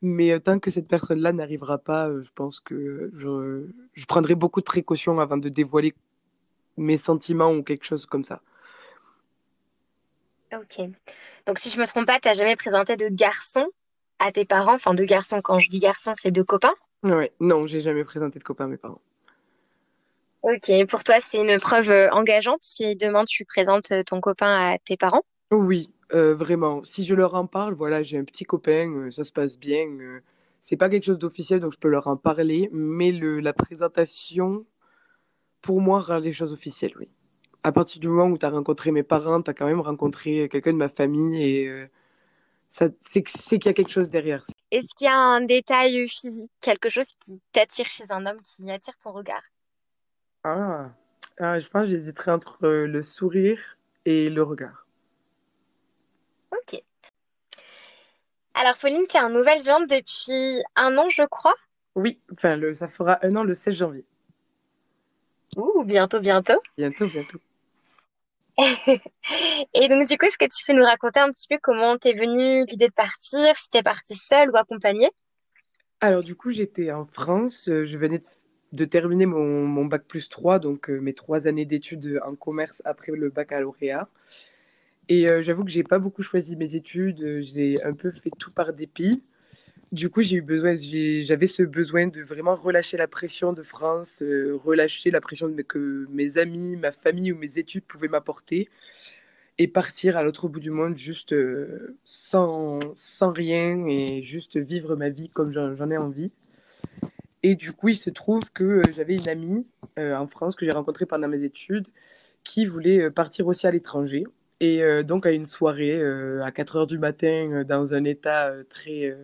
Mais 0.01 0.31
euh, 0.31 0.39
tant 0.39 0.59
que 0.59 0.69
cette 0.69 0.87
personne-là 0.87 1.33
n'arrivera 1.33 1.77
pas, 1.77 2.07
euh, 2.09 2.23
je 2.23 2.29
pense 2.35 2.59
que 2.59 3.11
je, 3.17 3.67
je 3.93 4.05
prendrai 4.05 4.35
beaucoup 4.35 4.59
de 4.59 4.65
précautions 4.65 5.19
avant 5.19 5.37
de 5.37 5.49
dévoiler 5.49 5.93
mes 6.77 6.97
sentiments 6.97 7.51
ou 7.51 7.63
quelque 7.63 7.85
chose 7.85 8.05
comme 8.05 8.23
ça. 8.23 8.41
Ok. 10.53 10.79
Donc 11.45 11.57
si 11.57 11.69
je 11.69 11.79
me 11.79 11.85
trompe 11.85 12.05
pas, 12.05 12.19
t'as 12.19 12.33
jamais 12.33 12.55
présenté 12.55 12.95
de 12.95 13.09
garçon 13.09 13.67
à 14.19 14.31
tes 14.31 14.45
parents, 14.45 14.75
enfin 14.75 14.93
de 14.93 15.03
garçons, 15.03 15.41
quand 15.41 15.59
je 15.59 15.69
dis 15.69 15.79
garçon, 15.79 16.11
c'est 16.13 16.31
de 16.31 16.41
copains? 16.41 16.73
Ouais, 17.03 17.31
non, 17.39 17.67
j'ai 17.67 17.81
jamais 17.81 18.03
présenté 18.03 18.39
de 18.39 18.43
copain 18.43 18.65
à 18.65 18.67
mes 18.67 18.77
parents. 18.77 19.01
Ok, 20.43 20.71
pour 20.87 21.03
toi, 21.03 21.15
c'est 21.19 21.41
une 21.41 21.59
preuve 21.59 21.91
euh, 21.91 22.09
engageante 22.11 22.59
si 22.61 22.95
demain 22.95 23.25
tu 23.25 23.43
présentes 23.45 23.91
ton 24.05 24.21
copain 24.21 24.71
à 24.71 24.77
tes 24.77 24.95
parents? 24.95 25.23
Oui, 25.51 25.89
euh, 26.13 26.35
vraiment. 26.35 26.83
Si 26.83 27.05
je 27.05 27.15
leur 27.15 27.35
en 27.35 27.47
parle, 27.47 27.73
voilà, 27.73 28.03
j'ai 28.03 28.17
un 28.17 28.23
petit 28.23 28.45
copain, 28.45 28.89
euh, 28.91 29.11
ça 29.11 29.23
se 29.23 29.31
passe 29.31 29.57
bien. 29.57 29.87
euh, 29.87 30.19
c'est 30.61 30.77
pas 30.77 30.89
quelque 30.89 31.05
chose 31.05 31.19
d'officiel, 31.19 31.61
donc 31.61 31.73
je 31.73 31.79
peux 31.79 31.87
leur 31.87 32.07
en 32.07 32.17
parler, 32.17 32.69
mais 32.73 33.11
le, 33.11 33.39
la 33.39 33.53
présentation, 33.53 34.65
pour 35.61 35.79
moi, 35.79 36.01
rend 36.01 36.19
les 36.19 36.33
choses 36.33 36.51
officielles, 36.51 36.93
oui. 36.99 37.07
À 37.63 37.71
partir 37.71 37.99
du 38.01 38.07
moment 38.07 38.27
où 38.27 38.37
tu 38.37 38.45
as 38.45 38.49
rencontré 38.49 38.91
mes 38.91 39.03
parents, 39.03 39.41
tu 39.41 39.49
as 39.49 39.53
quand 39.53 39.65
même 39.67 39.81
rencontré 39.81 40.49
quelqu'un 40.49 40.73
de 40.73 40.77
ma 40.77 40.89
famille 40.89 41.41
et 41.41 41.67
euh, 41.67 41.87
c'est 42.69 43.23
qu'il 43.23 43.65
y 43.65 43.69
a 43.69 43.73
quelque 43.73 43.89
chose 43.89 44.09
derrière. 44.09 44.43
Est-ce 44.71 44.87
qu'il 44.95 45.05
y 45.05 45.09
a 45.09 45.17
un 45.17 45.41
détail 45.41 46.07
physique, 46.07 46.51
quelque 46.61 46.89
chose 46.89 47.13
qui 47.19 47.41
t'attire 47.51 47.85
chez 47.85 48.11
un 48.11 48.25
homme, 48.25 48.41
qui 48.41 48.69
attire 48.69 48.97
ton 48.97 49.11
regard? 49.11 49.43
Ah, 50.43 50.89
ah, 51.39 51.59
je 51.59 51.67
pense 51.67 51.83
que 51.83 51.91
j'hésiterais 51.91 52.31
entre 52.31 52.67
le 52.67 53.03
sourire 53.03 53.77
et 54.05 54.29
le 54.29 54.43
regard. 54.43 54.85
Ok. 56.51 56.81
Alors, 58.59 58.75
Pauline, 58.79 59.05
t'es 59.07 59.19
en 59.19 59.29
Nouvelle-Zélande 59.29 59.87
depuis 59.87 60.63
un 60.75 60.97
an, 60.97 61.09
je 61.09 61.21
crois. 61.29 61.53
Oui, 61.95 62.19
enfin, 62.33 62.55
le, 62.55 62.73
ça 62.73 62.87
fera 62.87 63.19
un 63.23 63.35
an 63.35 63.43
le 63.43 63.53
16 63.53 63.75
janvier. 63.75 64.03
Ouh, 65.57 65.83
bientôt, 65.83 66.19
bientôt. 66.19 66.59
Bientôt, 66.75 67.05
bientôt. 67.07 67.39
Et 69.75 69.87
donc, 69.87 70.07
du 70.07 70.17
coup, 70.17 70.25
est-ce 70.25 70.39
que 70.39 70.45
tu 70.45 70.65
peux 70.65 70.73
nous 70.73 70.83
raconter 70.83 71.19
un 71.19 71.29
petit 71.29 71.47
peu 71.47 71.59
comment 71.61 71.97
t'es 71.99 72.13
venue 72.13 72.65
l'idée 72.65 72.87
de 72.87 72.93
partir, 72.93 73.55
si 73.55 73.69
t'es 73.69 73.83
partie 73.83 74.15
seule 74.15 74.49
ou 74.49 74.57
accompagnée? 74.57 75.09
Alors, 76.01 76.23
du 76.23 76.35
coup, 76.35 76.51
j'étais 76.51 76.91
en 76.91 77.05
France. 77.05 77.69
euh, 77.69 77.85
Je 77.85 77.97
venais 77.97 78.19
de 78.19 78.23
de 78.73 78.85
terminer 78.85 79.25
mon, 79.25 79.65
mon 79.65 79.85
bac 79.85 80.03
plus 80.03 80.27
3, 80.27 80.59
donc 80.59 80.89
euh, 80.89 80.99
mes 80.99 81.13
trois 81.13 81.47
années 81.47 81.63
d'études 81.63 82.19
en 82.25 82.35
commerce 82.35 82.81
après 82.83 83.13
le 83.13 83.29
baccalauréat. 83.29 84.09
Et 85.09 85.27
euh, 85.29 85.41
j'avoue 85.43 85.63
que 85.63 85.71
j'ai 85.71 85.83
pas 85.83 85.99
beaucoup 85.99 86.23
choisi 86.23 86.55
mes 86.55 86.75
études. 86.75 87.21
euh, 87.21 87.41
J'ai 87.41 87.81
un 87.83 87.93
peu 87.93 88.11
fait 88.11 88.31
tout 88.37 88.51
par 88.51 88.73
dépit. 88.73 89.23
Du 89.93 90.09
coup, 90.09 90.21
j'ai 90.21 90.37
eu 90.37 90.41
besoin, 90.41 90.75
j'avais 90.77 91.47
ce 91.47 91.63
besoin 91.63 92.07
de 92.07 92.21
vraiment 92.21 92.55
relâcher 92.55 92.97
la 92.97 93.07
pression 93.07 93.53
de 93.53 93.63
France, 93.63 94.11
euh, 94.21 94.57
relâcher 94.65 95.11
la 95.11 95.21
pression 95.21 95.53
que 95.67 96.07
mes 96.09 96.37
amis, 96.37 96.75
ma 96.75 96.91
famille 96.91 97.31
ou 97.31 97.37
mes 97.37 97.51
études 97.55 97.85
pouvaient 97.85 98.09
m'apporter 98.09 98.69
et 99.57 99.67
partir 99.67 100.17
à 100.17 100.23
l'autre 100.23 100.49
bout 100.49 100.59
du 100.59 100.71
monde 100.71 100.97
juste 100.97 101.33
sans, 102.03 102.79
sans 102.97 103.31
rien 103.31 103.87
et 103.87 104.21
juste 104.23 104.57
vivre 104.57 104.95
ma 104.95 105.09
vie 105.09 105.29
comme 105.29 105.53
j'en 105.53 105.89
ai 105.89 105.97
envie. 105.97 106.31
Et 107.43 107.55
du 107.55 107.71
coup, 107.71 107.89
il 107.89 107.95
se 107.97 108.09
trouve 108.09 108.43
que 108.53 108.81
j'avais 108.95 109.15
une 109.15 109.29
amie 109.29 109.65
en 109.97 110.27
France 110.27 110.55
que 110.55 110.65
j'ai 110.65 110.71
rencontrée 110.71 111.05
pendant 111.05 111.27
mes 111.27 111.43
études 111.43 111.87
qui 112.43 112.65
voulait 112.65 113.09
partir 113.09 113.47
aussi 113.47 113.65
à 113.67 113.71
l'étranger. 113.71 114.25
Et 114.59 114.81
euh, 114.81 115.03
donc, 115.03 115.25
à 115.25 115.31
une 115.31 115.45
soirée 115.45 115.95
euh, 115.95 116.43
à 116.43 116.51
4 116.51 116.75
heures 116.77 116.87
du 116.87 116.97
matin, 116.97 117.49
euh, 117.51 117.63
dans 117.63 117.93
un 117.93 118.03
état 118.05 118.51
très, 118.69 119.15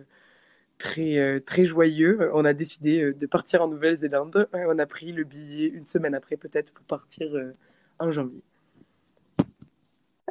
très, 0.78 1.40
très 1.40 1.66
joyeux, 1.66 2.30
on 2.34 2.44
a 2.44 2.52
décidé 2.52 3.12
de 3.12 3.26
partir 3.26 3.62
en 3.62 3.68
Nouvelle-Zélande. 3.68 4.48
On 4.52 4.78
a 4.78 4.86
pris 4.86 5.12
le 5.12 5.24
billet 5.24 5.68
une 5.68 5.86
semaine 5.86 6.14
après, 6.14 6.36
peut-être, 6.36 6.72
pour 6.72 6.84
partir 6.84 7.28
en 7.98 8.10
janvier. 8.10 8.42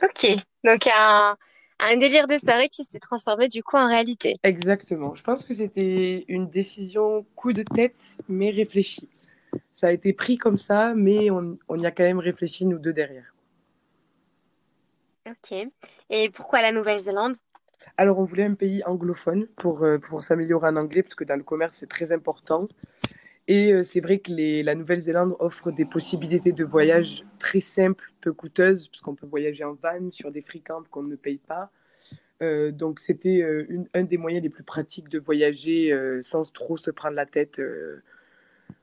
Ok. 0.02 0.38
Donc, 0.64 0.88
un, 0.88 1.36
un 1.80 1.98
délire 1.98 2.28
de 2.28 2.38
soirée 2.38 2.70
qui 2.70 2.84
s'est 2.84 3.00
transformé 3.00 3.48
du 3.48 3.62
coup 3.62 3.78
en 3.78 3.88
réalité. 3.88 4.38
Exactement. 4.44 5.16
Je 5.16 5.24
pense 5.24 5.44
que 5.44 5.54
c'était 5.54 6.24
une 6.28 6.50
décision 6.50 7.26
coup 7.36 7.52
de 7.52 7.64
tête, 7.64 7.96
mais 8.30 8.52
réfléchie. 8.52 9.10
Ça 9.76 9.88
a 9.88 9.92
été 9.92 10.14
pris 10.14 10.38
comme 10.38 10.58
ça, 10.58 10.94
mais 10.96 11.30
on, 11.30 11.58
on 11.68 11.78
y 11.78 11.86
a 11.86 11.92
quand 11.92 12.04
même 12.04 12.20
réfléchi, 12.20 12.66
nous 12.66 12.80
deux 12.80 12.94
derrière. 12.94 13.33
Ok. 15.30 15.58
Et 16.10 16.30
pourquoi 16.30 16.62
la 16.62 16.72
Nouvelle-Zélande? 16.72 17.36
Alors, 17.98 18.20
on 18.20 18.26
voulait 18.26 18.44
un 18.44 18.56
pays 18.56 18.84
anglophone 18.86 19.48
pour, 19.58 19.84
euh, 19.84 19.98
pour 19.98 20.24
s'améliorer 20.24 20.68
en 20.68 20.76
anglais, 20.76 21.04
parce 21.04 21.16
que 21.16 21.24
dans 21.24 21.36
le 21.36 21.44
commerce, 21.44 21.76
c'est 21.78 21.90
très 21.90 22.12
important. 22.12 22.68
Et 23.48 23.74
euh, 23.74 23.84
c'est 23.84 24.00
vrai 24.00 24.20
que 24.20 24.32
la 24.64 24.76
Nouvelle-Zélande 24.76 25.36
offre 25.40 25.72
des 25.72 25.86
possibilités 25.86 26.54
de 26.54 26.64
voyage 26.64 27.26
très 27.40 27.60
simples, 27.60 28.12
peu 28.22 28.32
coûteuses, 28.32 28.88
puisqu'on 28.88 29.16
peut 29.16 29.28
voyager 29.28 29.64
en 29.64 29.74
van 29.74 30.12
sur 30.12 30.32
des 30.32 30.42
free-camps 30.42 30.84
qu'on 30.90 31.04
ne 31.04 31.16
paye 31.16 31.40
pas. 31.40 31.70
Euh, 32.42 32.72
donc, 32.72 33.00
c'était 33.00 33.42
euh, 33.42 33.86
un 33.94 34.04
des 34.04 34.18
moyens 34.18 34.44
les 34.44 34.50
plus 34.50 34.64
pratiques 34.64 35.10
de 35.10 35.20
voyager 35.20 35.98
sans 36.22 36.52
trop 36.52 36.78
se 36.78 36.92
prendre 36.92 37.16
la 37.16 37.26
tête. 37.26 37.62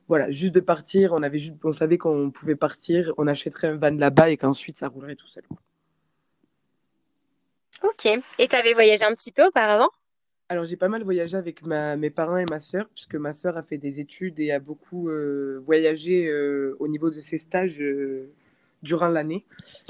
voilà, 0.09 0.31
juste 0.31 0.55
de 0.55 0.61
partir. 0.61 1.18
On 1.64 1.72
savait 1.72 1.98
qu'on 1.98 2.31
pouvait 2.31 2.57
partir, 2.57 3.14
on 3.16 3.26
achèterait 3.26 3.68
un 3.68 3.76
van 3.76 3.90
là-bas 3.90 4.31
et 4.31 4.37
qu'ensuite 4.37 4.79
ça 4.79 4.88
roulerait 4.88 5.16
tout 5.16 5.29
seul. 5.29 5.44
Ok. 7.83 8.09
Et 8.38 8.49
t'avais 8.49 8.75
voyagé 8.75 9.05
un 9.05 9.14
petit 9.14 9.33
peu 9.33 9.47
auparavant? 9.47 9.88
Alors, 10.51 10.64
j'ai 10.64 10.77
pas 10.77 10.88
mal 10.88 11.05
voyagé 11.05 11.37
avec 11.37 11.62
mes 11.62 12.11
parents 12.11 12.37
et 12.37 12.45
ma 12.45 12.59
sœur, 12.59 12.88
puisque 12.95 13.14
ma 13.14 13.33
sœur 13.33 13.57
a 13.57 13.62
fait 13.62 13.79
des 13.79 14.01
études 14.01 14.40
et 14.40 14.51
a 14.51 14.59
beaucoup 14.59 15.09
euh, 15.09 15.62
voyagé 15.64 16.27
euh, 16.27 16.77
au 16.81 16.88
niveau 16.88 17.11
de 17.11 17.21
ses 17.21 17.38
stages 17.38 17.81
euh, 17.81 18.33
durant 18.83 19.07
l'année. 19.07 19.47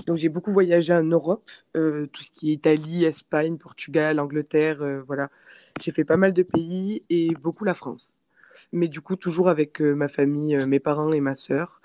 Donc, 0.07 0.19
j'ai 0.19 0.29
beaucoup 0.29 0.53
voyagé 0.53 0.93
en 0.93 1.03
Europe, 1.03 1.51
tout 1.73 2.23
ce 2.23 2.31
qui 2.33 2.51
est 2.51 2.55
Italie, 2.55 3.05
Espagne, 3.05 3.57
Portugal, 3.57 4.21
Angleterre, 4.21 5.03
voilà. 5.07 5.31
J'ai 5.81 5.93
fait 5.93 6.05
pas 6.05 6.19
mal 6.19 6.35
de 6.35 6.43
pays 6.43 7.05
et 7.09 7.31
beaucoup 7.35 7.65
la 7.65 7.75
France. 7.75 8.13
Mais 8.73 8.89
du 8.89 9.01
coup, 9.01 9.17
toujours 9.17 9.49
avec 9.49 9.81
ma 9.81 10.09
famille, 10.09 10.57
mes 10.67 10.81
parents 10.81 11.11
et 11.13 11.21
ma 11.21 11.35
sœur. 11.35 11.81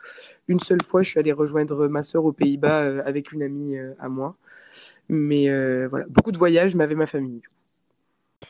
Une 0.49 0.59
seule 0.59 0.83
fois, 0.83 1.01
je 1.01 1.11
suis 1.11 1.19
allée 1.19 1.31
rejoindre 1.31 1.87
ma 1.87 2.03
sœur 2.03 2.25
aux 2.25 2.33
Pays-Bas 2.33 3.03
avec 3.05 3.31
une 3.31 3.43
amie 3.43 3.77
à 3.99 4.09
moi. 4.09 4.35
Mais 5.09 5.49
euh, 5.49 5.87
voilà, 5.89 6.05
beaucoup 6.09 6.31
de 6.31 6.37
voyages, 6.37 6.75
mais 6.75 6.83
avec 6.83 6.97
ma 6.97 7.07
famille. 7.07 7.41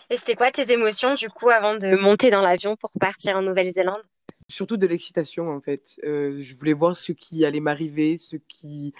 Et 0.09 0.17
c'était 0.17 0.35
quoi 0.35 0.51
tes 0.51 0.71
émotions 0.71 1.13
du 1.15 1.29
coup 1.29 1.49
avant 1.49 1.75
de 1.75 1.95
monter 1.95 2.29
dans 2.29 2.41
l'avion 2.41 2.75
pour 2.75 2.91
partir 2.99 3.37
en 3.37 3.41
Nouvelle-Zélande? 3.41 4.01
surtout 4.47 4.77
de 4.77 4.87
l'excitation 4.87 5.49
en 5.49 5.61
fait. 5.61 5.99
Euh, 6.03 6.41
je 6.43 6.55
voulais 6.55 6.73
voir 6.73 6.95
ce 6.95 7.11
qui 7.11 7.45
allait 7.45 7.59
m'arriver, 7.59 8.17
ce 8.17 8.35
qui 8.35 8.93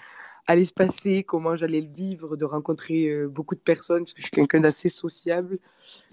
allait 0.46 0.64
se 0.64 0.72
passer, 0.72 1.24
comment 1.24 1.56
j'allais 1.56 1.80
le 1.80 1.92
vivre, 1.92 2.36
de 2.36 2.44
rencontrer 2.44 3.08
euh, 3.08 3.28
beaucoup 3.28 3.54
de 3.54 3.60
personnes, 3.60 4.04
parce 4.04 4.12
que 4.12 4.20
je 4.20 4.26
suis 4.26 4.30
quelqu'un 4.30 4.60
d'assez 4.60 4.88
sociable. 4.88 5.58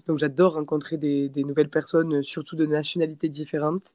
Donc 0.06 0.18
j'adore 0.18 0.54
rencontrer 0.54 0.96
des, 0.96 1.28
des, 1.28 1.44
nouvelles 1.44 1.68
personnes, 1.70 2.22
surtout 2.22 2.56
de 2.56 2.66
nationalités 2.66 3.28
différentes. 3.28 3.92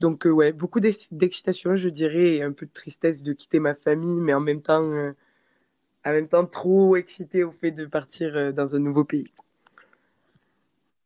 Donc 0.00 0.26
euh, 0.26 0.30
ouais, 0.30 0.52
beaucoup 0.52 0.80
d'excitation, 0.80 1.74
je 1.74 1.88
dirais, 1.88 2.36
et 2.36 2.42
un 2.42 2.52
peu 2.52 2.66
de 2.66 2.72
tristesse 2.72 3.22
de 3.22 3.32
quitter 3.32 3.60
ma 3.60 3.74
famille, 3.74 4.20
mais 4.20 4.34
en 4.34 4.40
même 4.40 4.62
temps, 4.62 4.84
en 6.06 6.12
même 6.12 6.28
temps 6.28 6.46
trop 6.46 6.96
excité 6.96 7.44
au 7.44 7.52
fait 7.52 7.72
de 7.72 7.84
partir 7.84 8.54
dans 8.54 8.74
un 8.74 8.78
nouveau 8.78 9.04
pays. 9.04 9.30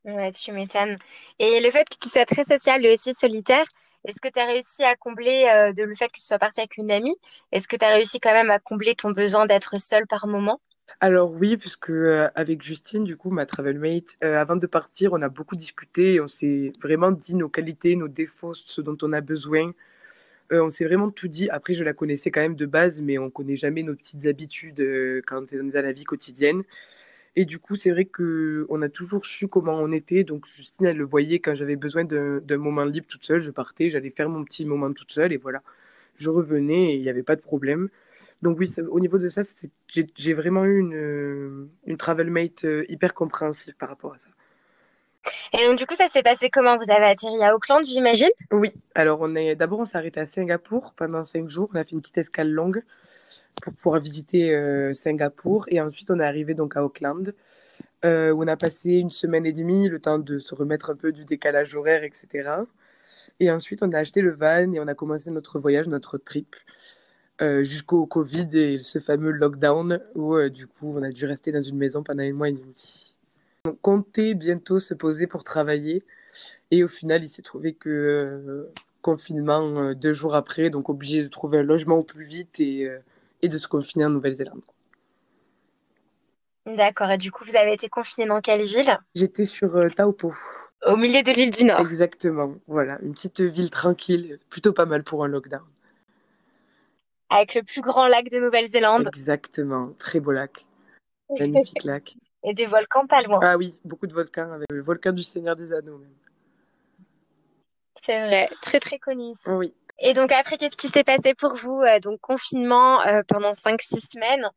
Ouais, 0.04 0.32
tu 0.32 0.52
m'étonnes. 0.52 0.98
Et 1.38 1.60
le 1.60 1.70
fait 1.70 1.88
que 1.88 1.96
tu 2.00 2.08
sois 2.08 2.24
très 2.26 2.44
sociable 2.44 2.86
et 2.86 2.94
aussi 2.94 3.12
solitaire, 3.14 3.64
est-ce 4.04 4.20
que 4.20 4.28
tu 4.28 4.38
as 4.38 4.46
réussi 4.46 4.82
à 4.84 4.96
combler 4.96 5.46
euh, 5.54 5.72
de 5.72 5.82
le 5.84 5.94
fait 5.94 6.08
que 6.08 6.18
tu 6.18 6.22
sois 6.24 6.38
parti 6.38 6.60
avec 6.60 6.76
une 6.78 6.90
amie? 6.90 7.16
Est-ce 7.52 7.68
que 7.68 7.76
tu 7.76 7.84
as 7.84 7.90
réussi 7.90 8.18
quand 8.20 8.32
même 8.32 8.50
à 8.50 8.58
combler 8.58 8.94
ton 8.94 9.10
besoin 9.10 9.46
d'être 9.46 9.78
seule 9.80 10.06
par 10.06 10.26
moment? 10.26 10.60
Alors 11.00 11.30
oui, 11.32 11.56
puisque 11.56 11.90
euh, 11.90 12.28
avec 12.34 12.62
Justine, 12.62 13.04
du 13.04 13.16
coup, 13.16 13.30
ma 13.30 13.46
travel 13.46 13.78
mate, 13.78 14.16
euh, 14.24 14.38
avant 14.38 14.56
de 14.56 14.66
partir, 14.66 15.12
on 15.12 15.22
a 15.22 15.28
beaucoup 15.28 15.56
discuté 15.56 16.14
et 16.14 16.20
on 16.20 16.26
s'est 16.26 16.72
vraiment 16.82 17.10
dit 17.10 17.34
nos 17.34 17.48
qualités, 17.48 17.96
nos 17.96 18.08
défauts, 18.08 18.54
ce 18.54 18.80
dont 18.80 18.96
on 19.02 19.12
a 19.12 19.20
besoin. 19.20 19.72
Euh, 20.52 20.62
on 20.64 20.70
s'est 20.70 20.84
vraiment 20.84 21.10
tout 21.10 21.28
dit. 21.28 21.48
Après, 21.50 21.74
je 21.74 21.84
la 21.84 21.92
connaissais 21.92 22.30
quand 22.30 22.40
même 22.40 22.56
de 22.56 22.66
base, 22.66 23.00
mais 23.00 23.18
on 23.18 23.30
connaît 23.30 23.56
jamais 23.56 23.82
nos 23.82 23.94
petites 23.94 24.26
habitudes 24.26 24.80
quand 25.26 25.42
on 25.52 25.68
est 25.68 25.72
dans 25.72 25.82
la 25.82 25.92
vie 25.92 26.04
quotidienne. 26.04 26.64
Et 27.36 27.44
du 27.44 27.58
coup, 27.58 27.76
c'est 27.76 27.90
vrai 27.90 28.06
qu'on 28.06 28.82
a 28.82 28.88
toujours 28.88 29.26
su 29.26 29.48
comment 29.48 29.74
on 29.78 29.92
était. 29.92 30.24
Donc, 30.24 30.46
Justine, 30.46 30.86
elle 30.86 30.96
le 30.98 31.04
voyait 31.04 31.38
quand 31.40 31.54
j'avais 31.54 31.76
besoin 31.76 32.04
d'un 32.04 32.56
moment 32.58 32.84
libre 32.84 33.06
toute 33.08 33.24
seule. 33.24 33.40
Je 33.40 33.50
partais, 33.50 33.90
j'allais 33.90 34.10
faire 34.10 34.28
mon 34.28 34.44
petit 34.44 34.64
moment 34.66 34.92
toute 34.92 35.12
seule 35.12 35.32
et 35.32 35.36
voilà. 35.38 35.62
Je 36.18 36.28
revenais 36.30 36.94
et 36.94 36.96
il 36.96 37.02
n'y 37.02 37.08
avait 37.10 37.22
pas 37.24 37.36
de 37.36 37.42
problème. 37.42 37.88
Donc, 38.42 38.58
oui, 38.60 38.72
au 38.90 39.00
niveau 39.00 39.18
de 39.18 39.28
ça, 39.30 39.42
j'ai 40.16 40.34
vraiment 40.34 40.64
eu 40.66 40.78
une, 40.80 41.70
une 41.86 41.98
travel 41.98 42.30
mate 42.30 42.64
euh, 42.66 42.84
hyper 42.88 43.14
compréhensive 43.14 43.74
par 43.76 43.90
rapport 43.90 44.14
à 44.14 44.18
ça. 44.20 44.29
Et 45.52 45.66
donc, 45.66 45.78
du 45.78 45.86
coup, 45.86 45.96
ça 45.96 46.06
s'est 46.06 46.22
passé 46.22 46.48
comment? 46.48 46.76
Vous 46.76 46.90
avez 46.90 47.06
atterri 47.06 47.42
à 47.42 47.54
Auckland, 47.54 47.84
j'imagine? 47.84 48.28
Oui, 48.52 48.72
alors 48.94 49.18
on 49.20 49.34
est 49.34 49.56
d'abord 49.56 49.80
on 49.80 49.84
s'est 49.84 49.96
arrêté 49.96 50.20
à 50.20 50.26
Singapour 50.26 50.94
pendant 50.96 51.24
cinq 51.24 51.50
jours. 51.50 51.68
On 51.74 51.76
a 51.76 51.82
fait 51.82 51.92
une 51.92 52.00
petite 52.00 52.18
escale 52.18 52.50
longue 52.50 52.84
pour 53.60 53.72
pouvoir 53.72 54.00
visiter 54.00 54.54
euh, 54.54 54.94
Singapour. 54.94 55.64
Et 55.68 55.80
ensuite, 55.80 56.10
on 56.10 56.20
est 56.20 56.24
arrivé 56.24 56.54
donc 56.54 56.76
à 56.76 56.84
Auckland, 56.84 57.34
euh, 58.04 58.30
où 58.30 58.44
on 58.44 58.46
a 58.46 58.56
passé 58.56 58.92
une 58.92 59.10
semaine 59.10 59.44
et 59.44 59.52
demie, 59.52 59.88
le 59.88 59.98
temps 59.98 60.20
de 60.20 60.38
se 60.38 60.54
remettre 60.54 60.90
un 60.90 60.96
peu 60.96 61.10
du 61.10 61.24
décalage 61.24 61.74
horaire, 61.74 62.04
etc. 62.04 62.50
Et 63.40 63.50
ensuite, 63.50 63.82
on 63.82 63.92
a 63.92 63.98
acheté 63.98 64.20
le 64.20 64.32
van 64.32 64.72
et 64.72 64.78
on 64.78 64.86
a 64.86 64.94
commencé 64.94 65.30
notre 65.32 65.58
voyage, 65.58 65.88
notre 65.88 66.16
trip, 66.16 66.54
euh, 67.42 67.64
jusqu'au 67.64 68.06
Covid 68.06 68.48
et 68.52 68.78
ce 68.82 69.00
fameux 69.00 69.32
lockdown, 69.32 70.00
où 70.14 70.38
du 70.48 70.68
coup, 70.68 70.94
on 70.96 71.02
a 71.02 71.10
dû 71.10 71.26
rester 71.26 71.50
dans 71.50 71.62
une 71.62 71.76
maison 71.76 72.04
pendant 72.04 72.22
un 72.22 72.32
mois 72.32 72.50
et 72.50 72.52
demi. 72.52 73.09
On 73.66 73.74
comptait 73.74 74.34
bientôt 74.34 74.80
se 74.80 74.94
poser 74.94 75.26
pour 75.26 75.44
travailler. 75.44 76.02
Et 76.70 76.84
au 76.84 76.88
final, 76.88 77.24
il 77.24 77.30
s'est 77.30 77.42
trouvé 77.42 77.74
que 77.74 78.68
confinement 79.02 79.94
deux 79.94 80.14
jours 80.14 80.34
après, 80.34 80.70
donc 80.70 80.88
obligé 80.88 81.22
de 81.22 81.28
trouver 81.28 81.58
un 81.58 81.62
logement 81.62 81.98
au 81.98 82.04
plus 82.04 82.24
vite 82.24 82.60
et 82.60 82.88
et 83.42 83.48
de 83.48 83.58
se 83.58 83.68
confiner 83.68 84.04
en 84.04 84.10
Nouvelle-Zélande. 84.10 84.62
D'accord. 86.66 87.10
Et 87.10 87.18
du 87.18 87.32
coup, 87.32 87.44
vous 87.44 87.56
avez 87.56 87.72
été 87.72 87.88
confiné 87.88 88.26
dans 88.26 88.40
quelle 88.40 88.60
ville? 88.60 88.98
J'étais 89.14 89.44
sur 89.44 89.76
euh, 89.76 89.88
Taupo. 89.88 90.34
Au 90.86 90.96
milieu 90.96 91.22
de 91.22 91.30
l'île 91.30 91.50
du 91.50 91.64
Nord. 91.64 91.80
Exactement. 91.80 92.54
Voilà, 92.66 92.98
une 93.02 93.12
petite 93.12 93.40
ville 93.40 93.70
tranquille, 93.70 94.38
plutôt 94.48 94.72
pas 94.72 94.86
mal 94.86 95.02
pour 95.04 95.24
un 95.24 95.28
lockdown. 95.28 95.62
Avec 97.28 97.54
le 97.54 97.62
plus 97.62 97.80
grand 97.80 98.06
lac 98.06 98.30
de 98.30 98.38
Nouvelle-Zélande. 98.38 99.10
Exactement. 99.16 99.92
Très 99.98 100.20
beau 100.20 100.32
lac. 100.32 100.66
Magnifique 101.38 101.84
lac. 101.84 102.16
Et 102.42 102.54
des 102.54 102.66
volcans 102.66 103.06
pas 103.06 103.20
loin. 103.20 103.40
Ah 103.42 103.56
oui, 103.56 103.78
beaucoup 103.84 104.06
de 104.06 104.14
volcans, 104.14 104.52
avec 104.52 104.70
le 104.70 104.82
volcan 104.82 105.12
du 105.12 105.22
Seigneur 105.22 105.56
des 105.56 105.72
Anneaux 105.72 105.98
même. 105.98 106.14
C'est 108.02 108.26
vrai, 108.26 108.48
très 108.62 108.80
très 108.80 108.98
connu 108.98 109.24
ici. 109.24 109.50
Oui. 109.50 109.74
Et 109.98 110.14
donc 110.14 110.32
après, 110.32 110.56
qu'est-ce 110.56 110.76
qui 110.76 110.88
s'est 110.88 111.04
passé 111.04 111.34
pour 111.34 111.56
vous? 111.56 111.82
Euh, 111.82 112.00
donc 112.00 112.20
confinement 112.20 113.02
euh, 113.02 113.22
pendant 113.28 113.52
5-6 113.52 114.12
semaines? 114.12 114.48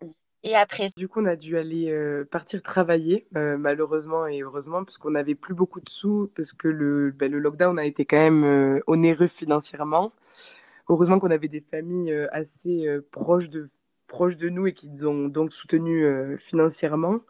Et 0.44 0.56
après? 0.56 0.88
Du 0.96 1.08
coup, 1.08 1.22
on 1.22 1.26
a 1.26 1.36
dû 1.36 1.58
aller 1.58 1.90
euh, 1.90 2.26
partir 2.30 2.62
travailler, 2.62 3.28
malheureusement 3.32 4.28
et 4.28 4.42
heureusement, 4.42 4.84
parce 4.84 4.98
qu'on 4.98 5.12
n'avait 5.12 5.36
plus 5.36 5.54
beaucoup 5.54 5.80
de 5.80 5.90
sous, 5.90 6.30
parce 6.36 6.52
que 6.52 6.68
le, 6.68 7.12
ben, 7.12 7.32
le 7.32 7.40
lockdown 7.40 7.80
a 7.80 7.86
été 7.86 8.06
quand 8.06 8.18
même 8.18 8.82
onéreux 8.88 9.28
financièrement. 9.28 10.12
Heureusement 10.90 11.20
qu'on 11.20 11.32
avait 11.32 11.48
des 11.48 11.62
familles 11.62 12.14
assez 12.34 12.88
proches 13.12 13.50
de, 13.50 13.70
proches 14.08 14.36
de 14.36 14.50
nous 14.50 14.68
et 14.68 14.74
qui 14.74 14.90
nous 14.90 15.08
ont 15.08 15.30
donc 15.30 15.54
soutenus 15.54 16.06
financièrement. 16.42 17.22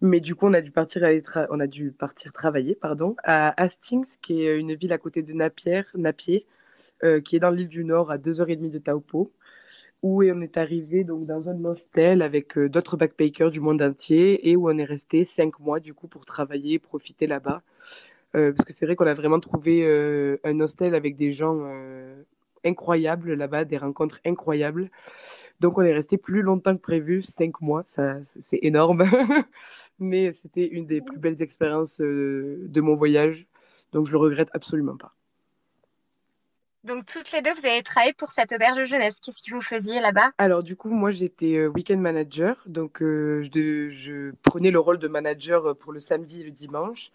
Mais 0.00 0.20
du 0.20 0.34
coup, 0.34 0.46
on 0.46 0.54
a 0.54 0.60
dû 0.60 0.70
partir, 0.70 1.02
on 1.50 1.60
a 1.60 1.66
dû 1.66 1.90
partir 1.90 2.32
travailler 2.32 2.76
pardon, 2.76 3.16
à 3.24 3.60
Hastings, 3.60 4.06
qui 4.22 4.44
est 4.44 4.56
une 4.56 4.74
ville 4.74 4.92
à 4.92 4.98
côté 4.98 5.22
de 5.22 5.32
Napier, 5.32 6.46
euh, 7.04 7.20
qui 7.20 7.36
est 7.36 7.40
dans 7.40 7.50
l'île 7.50 7.68
du 7.68 7.84
Nord, 7.84 8.10
à 8.10 8.18
2h30 8.18 8.70
de 8.70 8.78
Taupo, 8.78 9.32
où 10.02 10.22
on 10.22 10.40
est 10.40 10.56
arrivé 10.56 11.02
donc 11.04 11.26
dans 11.26 11.48
un 11.48 11.64
hostel 11.64 12.22
avec 12.22 12.56
euh, 12.58 12.68
d'autres 12.68 12.96
backpackers 12.96 13.50
du 13.50 13.60
monde 13.60 13.82
entier 13.82 14.48
et 14.48 14.56
où 14.56 14.70
on 14.70 14.78
est 14.78 14.84
resté 14.84 15.24
cinq 15.24 15.58
mois 15.60 15.80
du 15.80 15.94
coup 15.94 16.06
pour 16.08 16.24
travailler, 16.24 16.78
profiter 16.78 17.26
là-bas. 17.26 17.62
Euh, 18.36 18.52
parce 18.52 18.66
que 18.66 18.72
c'est 18.72 18.86
vrai 18.86 18.94
qu'on 18.94 19.06
a 19.06 19.14
vraiment 19.14 19.40
trouvé 19.40 19.84
un 20.44 20.60
hostel 20.60 20.94
avec 20.94 21.16
des 21.16 21.32
gens 21.32 21.58
incroyables 22.64 23.34
là-bas, 23.34 23.64
des 23.64 23.78
rencontres 23.78 24.20
incroyables. 24.24 24.90
Donc 25.60 25.78
on 25.78 25.82
est 25.82 25.92
resté 25.92 26.18
plus 26.18 26.42
longtemps 26.42 26.76
que 26.76 26.82
prévu, 26.82 27.22
cinq 27.22 27.60
mois, 27.60 27.84
ça 27.86 28.18
c'est 28.24 28.60
énorme, 28.62 29.04
mais 29.98 30.32
c'était 30.32 30.66
une 30.66 30.86
des 30.86 31.00
plus 31.00 31.18
belles 31.18 31.42
expériences 31.42 32.00
de 32.00 32.80
mon 32.80 32.94
voyage, 32.94 33.46
donc 33.92 34.06
je 34.06 34.12
le 34.12 34.18
regrette 34.18 34.50
absolument 34.52 34.96
pas. 34.96 35.17
Donc, 36.84 37.06
toutes 37.06 37.32
les 37.32 37.42
deux, 37.42 37.52
vous 37.54 37.66
avez 37.66 37.82
travaillé 37.82 38.12
pour 38.12 38.30
cette 38.30 38.52
auberge 38.52 38.76
de 38.76 38.84
jeunesse. 38.84 39.18
Qu'est-ce 39.20 39.42
que 39.42 39.52
vous 39.52 39.60
faisiez 39.60 40.00
là-bas? 40.00 40.30
Alors, 40.38 40.62
du 40.62 40.76
coup, 40.76 40.90
moi, 40.90 41.10
j'étais 41.10 41.56
euh, 41.56 41.66
week-end 41.66 41.96
manager. 41.96 42.62
Donc, 42.66 43.02
euh, 43.02 43.42
je, 43.90 44.30
prenais 44.44 44.70
le 44.70 44.78
rôle 44.78 44.98
de 44.98 45.08
manager 45.08 45.66
euh, 45.66 45.74
pour 45.74 45.92
le 45.92 45.98
samedi 45.98 46.42
et 46.42 46.44
le 46.44 46.52
dimanche. 46.52 47.10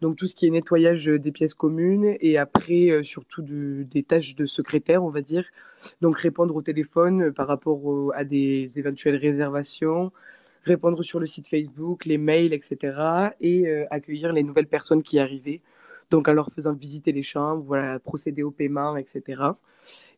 Donc, 0.00 0.16
tout 0.16 0.28
ce 0.28 0.36
qui 0.36 0.46
est 0.46 0.50
nettoyage 0.50 1.06
des 1.06 1.32
pièces 1.32 1.54
communes 1.54 2.16
et 2.20 2.38
après, 2.38 3.02
surtout 3.02 3.42
des 3.42 4.04
tâches 4.04 4.36
de 4.36 4.46
secrétaire, 4.46 5.02
on 5.02 5.10
va 5.10 5.20
dire. 5.20 5.44
Donc, 6.00 6.16
répondre 6.16 6.54
au 6.54 6.62
téléphone 6.62 7.32
par 7.32 7.48
rapport 7.48 8.12
à 8.14 8.22
des 8.22 8.70
éventuelles 8.76 9.16
réservations, 9.16 10.12
répondre 10.62 11.02
sur 11.02 11.18
le 11.18 11.26
site 11.26 11.48
Facebook, 11.48 12.04
les 12.04 12.18
mails, 12.18 12.52
etc. 12.52 13.32
et 13.40 13.68
accueillir 13.90 14.32
les 14.32 14.44
nouvelles 14.44 14.68
personnes 14.68 15.02
qui 15.02 15.18
arrivaient 15.18 15.60
donc 16.10 16.28
en 16.28 16.32
leur 16.32 16.50
faisant 16.52 16.72
visiter 16.72 17.12
les 17.12 17.22
chambres, 17.22 17.62
voilà, 17.64 17.98
procéder 17.98 18.42
au 18.42 18.50
paiement, 18.50 18.96
etc. 18.96 19.42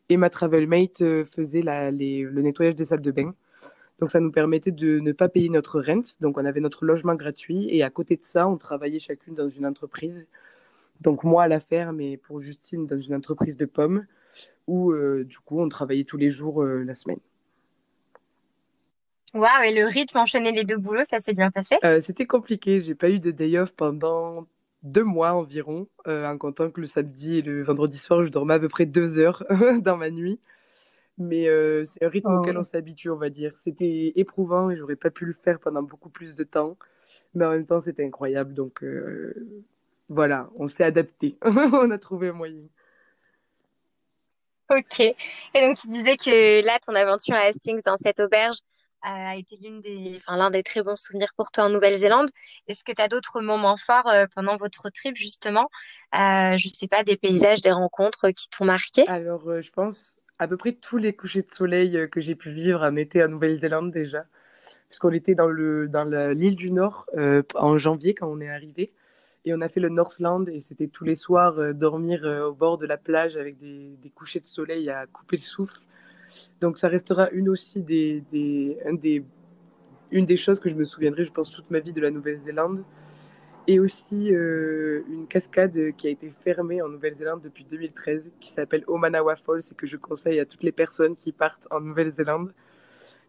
Et 0.09 0.17
ma 0.17 0.29
travel 0.29 0.67
mate 0.67 1.01
euh, 1.01 1.25
faisait 1.25 1.61
la, 1.61 1.91
les, 1.91 2.23
le 2.23 2.41
nettoyage 2.41 2.75
des 2.75 2.85
salles 2.85 3.01
de 3.01 3.11
bain. 3.11 3.33
Donc 3.99 4.09
ça 4.09 4.19
nous 4.19 4.31
permettait 4.31 4.71
de 4.71 4.99
ne 4.99 5.11
pas 5.11 5.29
payer 5.29 5.49
notre 5.49 5.79
rente. 5.81 6.17
Donc 6.21 6.37
on 6.37 6.45
avait 6.45 6.59
notre 6.59 6.85
logement 6.85 7.15
gratuit 7.15 7.67
et 7.69 7.83
à 7.83 7.89
côté 7.89 8.15
de 8.15 8.25
ça, 8.25 8.47
on 8.47 8.57
travaillait 8.57 8.99
chacune 8.99 9.35
dans 9.35 9.49
une 9.49 9.65
entreprise. 9.65 10.27
Donc 11.01 11.23
moi 11.23 11.43
à 11.43 11.47
la 11.47 11.59
ferme 11.59 12.01
et 12.01 12.17
pour 12.17 12.41
Justine 12.41 12.87
dans 12.87 12.99
une 12.99 13.13
entreprise 13.13 13.57
de 13.57 13.65
pommes 13.65 14.05
où 14.67 14.91
euh, 14.91 15.23
du 15.23 15.39
coup 15.39 15.61
on 15.61 15.69
travaillait 15.69 16.03
tous 16.03 16.17
les 16.17 16.31
jours 16.31 16.63
euh, 16.63 16.83
la 16.83 16.95
semaine. 16.95 17.19
Waouh, 19.33 19.63
et 19.65 19.73
le 19.73 19.85
rythme 19.85 20.17
enchaîner 20.17 20.51
les 20.51 20.65
deux 20.65 20.77
boulots, 20.77 21.05
ça 21.05 21.19
s'est 21.19 21.33
bien 21.33 21.51
passé? 21.51 21.77
c'était 22.01 22.25
compliqué. 22.25 22.81
J'ai 22.81 22.95
pas 22.95 23.09
eu 23.09 23.19
de 23.19 23.31
day 23.31 23.57
off 23.57 23.71
pendant 23.71 24.45
deux 24.83 25.03
mois 25.03 25.33
environ, 25.33 25.87
euh, 26.07 26.25
en 26.25 26.37
comptant 26.37 26.71
que 26.71 26.81
le 26.81 26.87
samedi 26.87 27.37
et 27.37 27.41
le 27.41 27.63
vendredi 27.63 27.97
soir, 27.97 28.23
je 28.23 28.29
dormais 28.29 28.55
à 28.55 28.59
peu 28.59 28.69
près 28.69 28.85
deux 28.85 29.17
heures 29.17 29.43
dans 29.81 29.97
ma 29.97 30.09
nuit. 30.09 30.39
Mais 31.17 31.47
euh, 31.47 31.85
c'est 31.85 32.03
un 32.03 32.09
rythme 32.09 32.33
auquel 32.33 32.57
on 32.57 32.63
s'habitue, 32.63 33.09
on 33.09 33.17
va 33.17 33.29
dire. 33.29 33.53
C'était 33.57 34.13
éprouvant 34.15 34.71
et 34.71 34.77
j'aurais 34.77 34.95
pas 34.95 35.11
pu 35.11 35.25
le 35.25 35.33
faire 35.33 35.59
pendant 35.59 35.83
beaucoup 35.83 36.09
plus 36.09 36.35
de 36.35 36.43
temps. 36.43 36.77
Mais 37.35 37.45
en 37.45 37.51
même 37.51 37.65
temps, 37.65 37.81
c'était 37.81 38.05
incroyable. 38.05 38.53
Donc 38.53 38.83
euh, 38.83 39.35
voilà, 40.09 40.49
on 40.55 40.67
s'est 40.67 40.83
adapté. 40.83 41.37
on 41.45 41.91
a 41.91 41.97
trouvé 41.97 42.29
un 42.29 42.33
moyen. 42.33 42.63
Ok. 44.71 44.99
Et 45.01 45.13
donc 45.61 45.77
tu 45.77 45.87
disais 45.89 46.15
que 46.15 46.65
là, 46.65 46.79
ton 46.79 46.93
aventure 46.95 47.35
à 47.35 47.41
Hastings 47.41 47.81
dans 47.85 47.97
cette 47.97 48.19
auberge, 48.19 48.57
a 49.01 49.35
été 49.35 49.57
l'une 49.61 49.79
des, 49.79 50.13
enfin, 50.17 50.37
l'un 50.37 50.49
des 50.49 50.63
très 50.63 50.83
bons 50.83 50.95
souvenirs 50.95 51.31
pour 51.35 51.51
toi 51.51 51.65
en 51.65 51.69
Nouvelle-Zélande. 51.69 52.29
Est-ce 52.67 52.83
que 52.83 52.91
tu 52.91 53.01
as 53.01 53.07
d'autres 53.07 53.41
moments 53.41 53.77
forts 53.77 54.07
euh, 54.07 54.25
pendant 54.35 54.57
votre 54.57 54.89
trip, 54.89 55.15
justement? 55.15 55.69
Euh, 56.15 56.57
Je 56.57 56.69
sais 56.69 56.87
pas, 56.87 57.03
des 57.03 57.17
paysages, 57.17 57.61
des 57.61 57.71
rencontres 57.71 58.29
qui 58.31 58.49
t'ont 58.49 58.65
marqué? 58.65 59.07
Alors, 59.07 59.49
euh, 59.49 59.61
je 59.61 59.71
pense 59.71 60.15
à 60.39 60.47
peu 60.47 60.57
près 60.57 60.73
tous 60.73 60.97
les 60.97 61.13
couchers 61.13 61.43
de 61.43 61.51
soleil 61.51 61.97
euh, 61.97 62.07
que 62.07 62.21
j'ai 62.21 62.35
pu 62.35 62.51
vivre 62.51 62.81
en 62.81 62.95
été 62.95 63.23
en 63.23 63.27
Nouvelle-Zélande 63.27 63.91
déjà. 63.91 64.25
Puisqu'on 64.89 65.11
était 65.11 65.35
dans, 65.35 65.47
le, 65.47 65.87
dans 65.87 66.03
l'île 66.33 66.57
du 66.57 66.69
Nord 66.69 67.05
en 67.55 67.77
janvier 67.77 68.13
quand 68.13 68.27
on 68.27 68.41
est 68.41 68.49
arrivé. 68.49 68.91
Et 69.43 69.53
on 69.53 69.61
a 69.61 69.69
fait 69.69 69.79
le 69.79 69.89
Northland 69.89 70.47
et 70.49 70.61
c'était 70.61 70.87
tous 70.87 71.03
les 71.03 71.15
soirs 71.15 71.57
euh, 71.57 71.73
dormir 71.73 72.23
euh, 72.23 72.47
au 72.47 72.53
bord 72.53 72.77
de 72.77 72.85
la 72.85 72.97
plage 72.97 73.37
avec 73.37 73.57
des, 73.57 73.97
des, 74.01 74.09
couchers 74.09 74.39
de 74.39 74.47
soleil 74.47 74.89
à 74.89 75.07
couper 75.07 75.37
le 75.37 75.43
souffle. 75.43 75.79
Donc 76.59 76.77
ça 76.77 76.87
restera 76.87 77.29
une 77.31 77.49
aussi 77.49 77.81
des, 77.81 78.23
des, 78.31 78.77
un 78.85 78.93
des, 78.93 79.23
une 80.11 80.25
des 80.25 80.37
choses 80.37 80.59
que 80.59 80.69
je 80.69 80.75
me 80.75 80.85
souviendrai, 80.85 81.25
je 81.25 81.31
pense, 81.31 81.51
toute 81.51 81.69
ma 81.71 81.79
vie 81.79 81.93
de 81.93 82.01
la 82.01 82.11
Nouvelle-Zélande. 82.11 82.83
Et 83.67 83.79
aussi 83.79 84.33
euh, 84.33 85.03
une 85.07 85.27
cascade 85.27 85.77
qui 85.97 86.07
a 86.07 86.09
été 86.09 86.33
fermée 86.43 86.81
en 86.81 86.89
Nouvelle-Zélande 86.89 87.41
depuis 87.43 87.63
2013, 87.63 88.23
qui 88.39 88.49
s'appelle 88.49 88.83
Omanawa 88.87 89.35
Falls 89.35 89.61
et 89.71 89.75
que 89.75 89.85
je 89.85 89.97
conseille 89.97 90.39
à 90.39 90.45
toutes 90.45 90.63
les 90.63 90.71
personnes 90.71 91.15
qui 91.15 91.31
partent 91.31 91.67
en 91.69 91.79
Nouvelle-Zélande, 91.79 92.53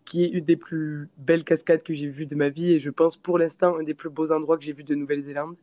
qui 0.07 0.25
est 0.25 0.29
une 0.29 0.45
des 0.45 0.57
plus 0.57 1.09
belles 1.19 1.45
cascades 1.45 1.83
que 1.83 1.93
j'ai 1.95 2.09
vues 2.09 2.27
de 2.27 2.35
ma 2.35 2.49
vie 2.49 2.73
et 2.73 2.81
je 2.81 2.91
pense 2.91 3.17
pour 3.17 3.39
l'instant 3.39 3.77
un 3.77 3.83
des 3.83 3.95
plus 3.95 4.09
beaux 4.11 4.33
endroits 4.33 4.57
que 4.57 4.65
j'ai 4.65 4.73
vus 4.73 4.85
de 4.85 4.95
Nouvelle-Zélande. 4.95 5.55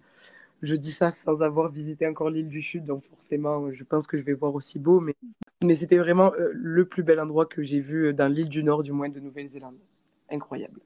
Je 0.62 0.76
dis 0.76 0.92
ça 0.92 1.12
sans 1.14 1.42
avoir 1.42 1.70
visité 1.70 2.06
encore 2.08 2.30
l'île 2.30 2.50
du 2.50 2.62
Sud, 2.62 2.86
donc 2.86 3.04
forcément, 3.06 3.72
je 3.72 3.84
pense 3.84 4.08
que 4.08 4.18
je 4.18 4.24
vais 4.24 4.34
voir 4.34 4.56
aussi 4.56 4.78
beau, 4.78 5.00
mais, 5.00 5.16
mais 5.62 5.76
c'était 5.76 5.98
vraiment 5.98 6.34
euh, 6.34 6.50
le 6.54 6.86
plus 6.86 7.04
bel 7.04 7.20
endroit 7.20 7.46
que 7.46 7.64
j'ai 7.64 7.80
vu 7.80 8.14
dans 8.14 8.28
l'île 8.28 8.50
du 8.50 8.64
Nord, 8.64 8.84
du 8.84 8.92
moins 8.92 9.10
de 9.10 9.20
Nouvelle-Zélande. 9.20 9.78
Incroyable. 10.30 10.82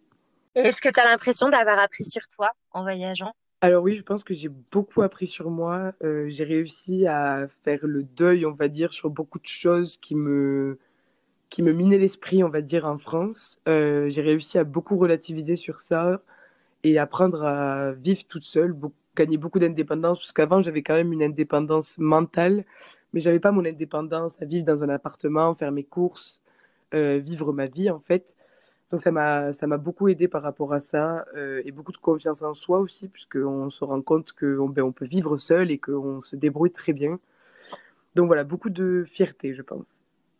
Est-ce 0.56 0.82
que 0.82 0.90
tu 0.90 1.00
as 1.00 1.06
l'impression 1.06 1.50
d'avoir 1.50 1.80
appris 1.80 2.04
sur 2.04 2.28
toi 2.28 2.52
en 2.72 2.84
voyageant? 2.84 3.34
Alors 3.62 3.82
oui, 3.82 3.96
je 3.96 4.04
pense 4.04 4.24
que 4.24 4.34
j'ai 4.34 4.50
beaucoup 4.50 5.02
appris 5.02 5.28
sur 5.28 5.50
moi. 5.50 5.94
Euh, 6.04 6.28
j'ai 6.30 6.44
réussi 6.44 7.08
à 7.08 7.48
faire 7.64 7.80
le 7.84 8.04
deuil, 8.04 8.46
on 8.46 8.52
va 8.52 8.68
dire, 8.68 8.92
sur 8.94 9.10
beaucoup 9.10 9.40
de 9.40 9.48
choses 9.48 9.98
qui 9.98 10.16
me, 10.16 10.78
qui 11.50 11.64
me 11.64 11.72
minaient 11.72 11.98
l'esprit, 11.98 12.44
on 12.44 12.50
va 12.50 12.62
dire, 12.62 12.86
en 12.86 12.98
France. 12.98 13.58
Euh, 13.70 14.10
j'ai 14.10 14.22
réussi 14.22 14.58
à 14.58 14.64
beaucoup 14.64 14.98
relativiser 14.98 15.56
sur 15.56 15.80
ça 15.80 16.22
et 16.84 17.00
apprendre 17.00 17.44
à 17.44 17.94
vivre 17.94 18.24
toute 18.28 18.44
seule, 18.44 18.74
beaucoup, 18.74 18.96
gagner 19.15 19.38
beaucoup 19.38 19.60
d'indépendance, 19.60 20.19
parce 20.19 20.32
qu'avant, 20.32 20.62
j'avais 20.62 20.84
quand 20.84 20.95
même 20.95 21.13
une 21.13 21.23
indépendance 21.23 21.97
mentale, 21.97 22.65
mais 23.13 23.19
j'avais 23.19 23.39
pas 23.39 23.52
mon 23.52 23.65
indépendance 23.65 24.34
à 24.41 24.45
vivre 24.45 24.65
dans 24.65 24.84
un 24.84 24.89
appartement, 24.89 25.56
faire 25.56 25.71
mes 25.71 25.84
courses, 25.84 26.41
euh, 26.93 27.19
vivre 27.19 27.54
ma 27.54 27.67
vie, 27.67 27.89
en 27.89 27.99
fait. 27.99 28.26
Donc 28.93 29.02
ça 29.02 29.12
m'a 29.12 29.54
ça 29.54 29.65
m'a 29.65 29.78
beaucoup 29.78 30.08
aidé 30.08 30.28
par 30.28 30.43
rapport 30.43 30.71
à 30.71 30.80
ça 30.80 31.26
euh, 31.36 31.63
et 31.65 31.71
beaucoup 31.71 31.91
de 31.91 31.97
confiance 31.97 32.43
en 32.43 32.54
soi 32.54 32.78
aussi 32.78 33.08
puisqu'on 33.08 33.71
se 33.71 33.84
rend 33.84 34.04
compte 34.04 34.34
qu'on 34.34 34.69
ben, 34.69 34.84
on 34.84 34.91
peut 34.91 35.08
vivre 35.08 35.39
seul 35.39 35.71
et 35.71 35.80
qu'on 35.80 36.21
se 36.21 36.36
débrouille 36.36 36.71
très 36.71 36.93
bien. 36.93 37.19
Donc 38.15 38.28
voilà, 38.28 38.43
beaucoup 38.43 38.69
de 38.69 39.04
fierté, 39.08 39.56
je 39.56 39.63
pense. 39.63 39.99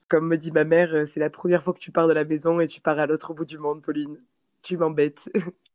Comme 0.09 0.27
me 0.27 0.38
dit 0.38 0.51
ma 0.51 0.63
mère, 0.65 0.93
euh, 0.93 1.05
c'est 1.07 1.19
la 1.19 1.31
première 1.31 1.63
fois 1.63 1.73
que 1.73 1.79
tu 1.79 1.91
pars 1.91 2.07
de 2.07 2.13
la 2.13 2.25
maison 2.25 2.59
et 2.59 2.67
tu 2.67 2.81
pars 2.81 2.99
à 2.99 3.07
l'autre 3.07 3.33
bout 3.33 3.45
du 3.45 3.57
monde, 3.57 3.81
Pauline. 3.81 4.17
Tu 4.62 4.77
m'embêtes. 4.77 5.31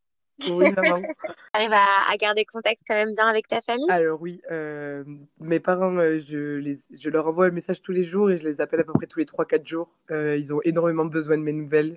oui, 0.51 0.71
vraiment. 0.73 1.01
tu 1.25 1.33
arrives 1.53 1.73
à, 1.73 2.17
garder 2.17 2.45
contact 2.45 2.83
quand 2.87 2.97
même 2.97 3.15
bien 3.15 3.27
avec 3.27 3.49
ta 3.49 3.61
famille? 3.61 3.91
Alors 3.91 4.21
oui, 4.21 4.41
euh, 4.51 5.05
mes 5.41 5.61
parents, 5.61 5.95
je, 5.97 6.59
les, 6.59 6.79
je 6.91 7.11
leur 7.11 7.27
envoie 7.27 7.47
un 7.47 7.51
message 7.51 7.83
tous 7.83 7.93
les 7.93 8.05
jours 8.05 8.31
et 8.31 8.37
je 8.37 8.45
les 8.45 8.61
appelle 8.61 8.81
à 8.81 8.85
peu 8.85 8.93
près 8.93 9.07
tous 9.07 9.19
les 9.19 9.25
3-4 9.25 9.67
jours. 9.67 9.89
ils 10.11 10.53
ont 10.53 10.61
énormément 10.63 11.05
besoin 11.05 11.37
de 11.37 11.43
mes 11.43 11.53
nouvelles 11.53 11.97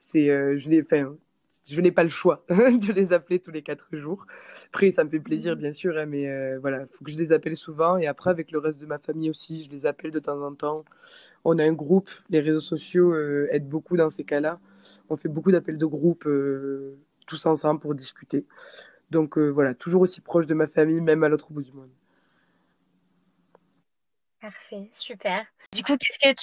c'est 0.00 0.30
euh, 0.30 0.56
je 0.56 0.68
n'ai 0.68 0.82
enfin, 0.82 1.16
je 1.68 1.80
n'ai 1.80 1.90
pas 1.90 2.04
le 2.04 2.10
choix 2.10 2.44
de 2.48 2.92
les 2.92 3.12
appeler 3.12 3.40
tous 3.40 3.50
les 3.50 3.62
quatre 3.62 3.88
jours. 3.92 4.26
Après, 4.68 4.90
ça 4.90 5.04
me 5.04 5.10
fait 5.10 5.20
plaisir, 5.20 5.56
bien 5.56 5.72
sûr, 5.72 5.96
hein, 5.96 6.06
mais 6.06 6.28
euh, 6.28 6.58
voilà, 6.60 6.82
il 6.82 6.96
faut 6.96 7.04
que 7.04 7.10
je 7.10 7.16
les 7.16 7.32
appelle 7.32 7.56
souvent. 7.56 7.96
Et 7.98 8.06
après, 8.06 8.30
avec 8.30 8.50
le 8.52 8.58
reste 8.58 8.78
de 8.78 8.86
ma 8.86 8.98
famille 8.98 9.30
aussi, 9.30 9.62
je 9.62 9.70
les 9.70 9.86
appelle 9.86 10.10
de 10.10 10.18
temps 10.18 10.40
en 10.42 10.54
temps. 10.54 10.84
On 11.44 11.58
a 11.58 11.64
un 11.64 11.72
groupe, 11.72 12.10
les 12.30 12.40
réseaux 12.40 12.60
sociaux 12.60 13.12
euh, 13.12 13.48
aident 13.50 13.68
beaucoup 13.68 13.96
dans 13.96 14.10
ces 14.10 14.24
cas-là. 14.24 14.60
On 15.08 15.16
fait 15.16 15.28
beaucoup 15.28 15.50
d'appels 15.50 15.78
de 15.78 15.86
groupe 15.86 16.28
tous 17.26 17.44
ensemble 17.46 17.80
pour 17.80 17.94
discuter. 17.94 18.46
Donc 19.10 19.38
voilà, 19.38 19.74
toujours 19.74 20.02
aussi 20.02 20.20
proche 20.20 20.46
de 20.46 20.54
ma 20.54 20.66
famille, 20.66 21.00
même 21.00 21.22
à 21.22 21.28
l'autre 21.28 21.52
bout 21.52 21.62
du 21.62 21.72
monde. 21.72 21.90
Parfait, 24.40 24.88
super. 24.92 25.44
Du 25.74 25.82
coup, 25.82 25.96
qu'est-ce 25.96 26.18
que 26.18 26.34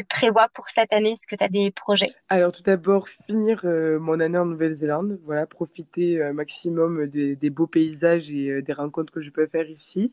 tu 0.00 0.04
prévois 0.06 0.48
pour 0.52 0.66
cette 0.66 0.92
année? 0.92 1.12
Est-ce 1.12 1.26
que 1.26 1.36
tu 1.36 1.44
as 1.44 1.48
des 1.48 1.70
projets? 1.70 2.10
Alors 2.28 2.50
tout 2.50 2.62
d'abord, 2.62 3.08
finir 3.26 3.60
euh, 3.64 3.98
mon 4.00 4.18
année 4.20 4.38
en 4.38 4.46
Nouvelle-Zélande, 4.46 5.20
voilà, 5.24 5.46
profiter 5.46 6.22
un 6.22 6.32
maximum 6.32 7.06
des, 7.06 7.36
des 7.36 7.50
beaux 7.50 7.68
paysages 7.68 8.30
et 8.30 8.48
euh, 8.48 8.62
des 8.62 8.72
rencontres 8.72 9.12
que 9.12 9.20
je 9.20 9.30
peux 9.30 9.46
faire 9.46 9.68
ici. 9.70 10.12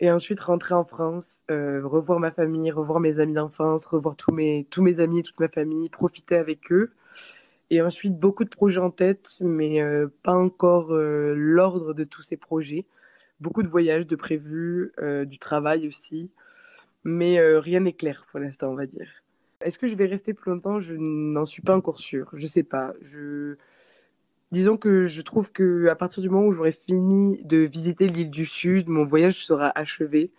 Et 0.00 0.10
ensuite 0.10 0.40
rentrer 0.40 0.74
en 0.74 0.84
France, 0.84 1.42
euh, 1.50 1.80
revoir 1.84 2.18
ma 2.18 2.30
famille, 2.30 2.70
revoir 2.70 3.00
mes 3.00 3.20
amis 3.20 3.34
d'enfance, 3.34 3.84
revoir 3.84 4.16
tous 4.16 4.32
mes, 4.32 4.66
tous 4.70 4.82
mes 4.82 4.98
amis, 4.98 5.22
toute 5.22 5.38
ma 5.38 5.48
famille, 5.48 5.90
profiter 5.90 6.36
avec 6.36 6.72
eux. 6.72 6.92
Et 7.72 7.80
ensuite, 7.80 8.18
beaucoup 8.18 8.44
de 8.44 8.50
projets 8.50 8.80
en 8.80 8.90
tête, 8.90 9.38
mais 9.40 9.80
pas 10.22 10.34
encore 10.34 10.92
l'ordre 10.92 11.94
de 11.94 12.04
tous 12.04 12.22
ces 12.22 12.36
projets. 12.36 12.84
Beaucoup 13.40 13.62
de 13.62 13.68
voyages 13.68 14.06
de 14.06 14.14
prévus, 14.14 14.92
du 15.26 15.38
travail 15.38 15.88
aussi 15.88 16.30
mais 17.04 17.38
euh, 17.38 17.60
rien 17.60 17.80
n'est 17.80 17.92
clair 17.92 18.26
pour 18.30 18.40
l'instant, 18.40 18.68
on 18.68 18.74
va 18.74 18.86
dire. 18.86 19.08
Est-ce 19.60 19.78
que 19.78 19.88
je 19.88 19.94
vais 19.94 20.06
rester 20.06 20.34
plus 20.34 20.50
longtemps? 20.50 20.80
Je 20.80 20.94
n'en 20.94 21.44
suis 21.44 21.62
pas 21.62 21.76
encore 21.76 21.98
sûre. 21.98 22.30
Je 22.34 22.46
sais 22.46 22.62
pas. 22.62 22.94
Je... 23.02 23.56
Disons 24.50 24.76
que 24.76 25.06
je 25.06 25.22
trouve 25.22 25.50
que 25.50 25.86
à 25.86 25.94
partir 25.94 26.22
du 26.22 26.28
moment 26.28 26.46
où 26.46 26.52
j'aurai 26.52 26.72
fini 26.72 27.40
de 27.44 27.58
visiter 27.58 28.08
l'île 28.08 28.30
du 28.30 28.44
Sud, 28.44 28.88
mon 28.88 29.04
voyage 29.04 29.44
sera 29.44 29.72
achevé. 29.78 30.30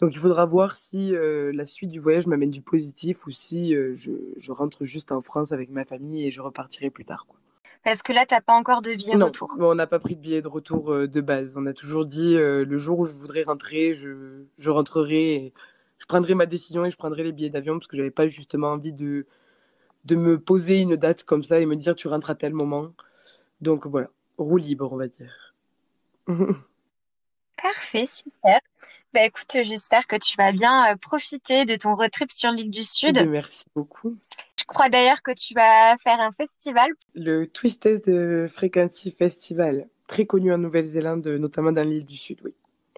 Donc 0.00 0.14
il 0.14 0.18
faudra 0.18 0.44
voir 0.44 0.76
si 0.76 1.14
euh, 1.14 1.52
la 1.54 1.66
suite 1.66 1.90
du 1.90 2.00
voyage 2.00 2.26
m'amène 2.26 2.50
du 2.50 2.60
positif 2.60 3.26
ou 3.26 3.30
si 3.30 3.74
euh, 3.74 3.94
je, 3.96 4.12
je, 4.38 4.52
rentre 4.52 4.84
juste 4.84 5.10
en 5.10 5.22
France 5.22 5.52
avec 5.52 5.70
ma 5.70 5.84
famille 5.84 6.26
et 6.26 6.30
je 6.30 6.40
repartirai 6.40 6.90
plus 6.90 7.04
tard. 7.04 7.24
Quoi. 7.26 7.38
Parce 7.82 8.02
que 8.02 8.12
là, 8.12 8.26
tu 8.26 8.34
n'as 8.34 8.40
pas 8.40 8.52
encore 8.52 8.82
de 8.82 8.94
billet 8.94 9.16
de 9.16 9.24
retour. 9.24 9.56
On 9.58 9.74
n'a 9.74 9.86
pas 9.86 9.98
pris 9.98 10.16
de 10.16 10.20
billet 10.20 10.42
de 10.42 10.48
retour 10.48 11.08
de 11.08 11.20
base. 11.20 11.54
On 11.56 11.66
a 11.66 11.72
toujours 11.72 12.04
dit 12.04 12.34
le 12.34 12.78
jour 12.78 12.98
où 12.98 13.06
je 13.06 13.12
voudrais 13.12 13.44
rentrer, 13.44 13.94
je, 13.94 14.42
je 14.58 14.70
rentrerai. 14.70 15.34
Et 15.34 15.52
je 15.98 16.06
prendrai 16.06 16.34
ma 16.34 16.46
décision 16.46 16.84
et 16.84 16.90
je 16.90 16.96
prendrai 16.96 17.22
les 17.22 17.32
billets 17.32 17.50
d'avion 17.50 17.78
parce 17.78 17.86
que 17.86 17.96
j'avais 17.96 18.10
pas 18.10 18.28
justement 18.28 18.68
envie 18.68 18.92
de, 18.92 19.26
de 20.04 20.16
me 20.16 20.38
poser 20.38 20.80
une 20.80 20.96
date 20.96 21.24
comme 21.24 21.44
ça 21.44 21.60
et 21.60 21.66
me 21.66 21.76
dire 21.76 21.94
tu 21.96 22.08
rentres 22.08 22.30
à 22.30 22.34
tel 22.34 22.52
moment. 22.52 22.92
Donc 23.60 23.86
voilà, 23.86 24.08
roue 24.38 24.56
libre, 24.56 24.92
on 24.92 24.96
va 24.96 25.08
dire. 25.08 25.54
Parfait, 27.62 28.06
super. 28.06 28.60
Bah 29.14 29.24
écoute, 29.24 29.56
j'espère 29.62 30.06
que 30.06 30.16
tu 30.16 30.36
vas 30.36 30.52
bien 30.52 30.92
euh, 30.92 30.96
profiter 30.96 31.64
de 31.64 31.76
ton 31.76 31.94
road 31.94 32.10
trip 32.10 32.30
sur 32.30 32.50
l'île 32.50 32.70
du 32.70 32.84
Sud. 32.84 33.26
Merci 33.28 33.64
beaucoup. 33.74 34.16
Je 34.58 34.64
crois 34.64 34.88
d'ailleurs 34.88 35.22
que 35.22 35.32
tu 35.32 35.54
vas 35.54 35.96
faire 35.96 36.20
un 36.20 36.30
festival. 36.32 36.90
Le 37.14 37.46
Twisted 37.46 38.48
Frequency 38.54 39.12
Festival, 39.12 39.88
très 40.06 40.26
connu 40.26 40.52
en 40.52 40.58
Nouvelle-Zélande, 40.58 41.26
notamment 41.26 41.72
dans 41.72 41.86
l'île 41.88 42.06
du 42.06 42.16
Sud, 42.16 42.40
oui. 42.44 42.54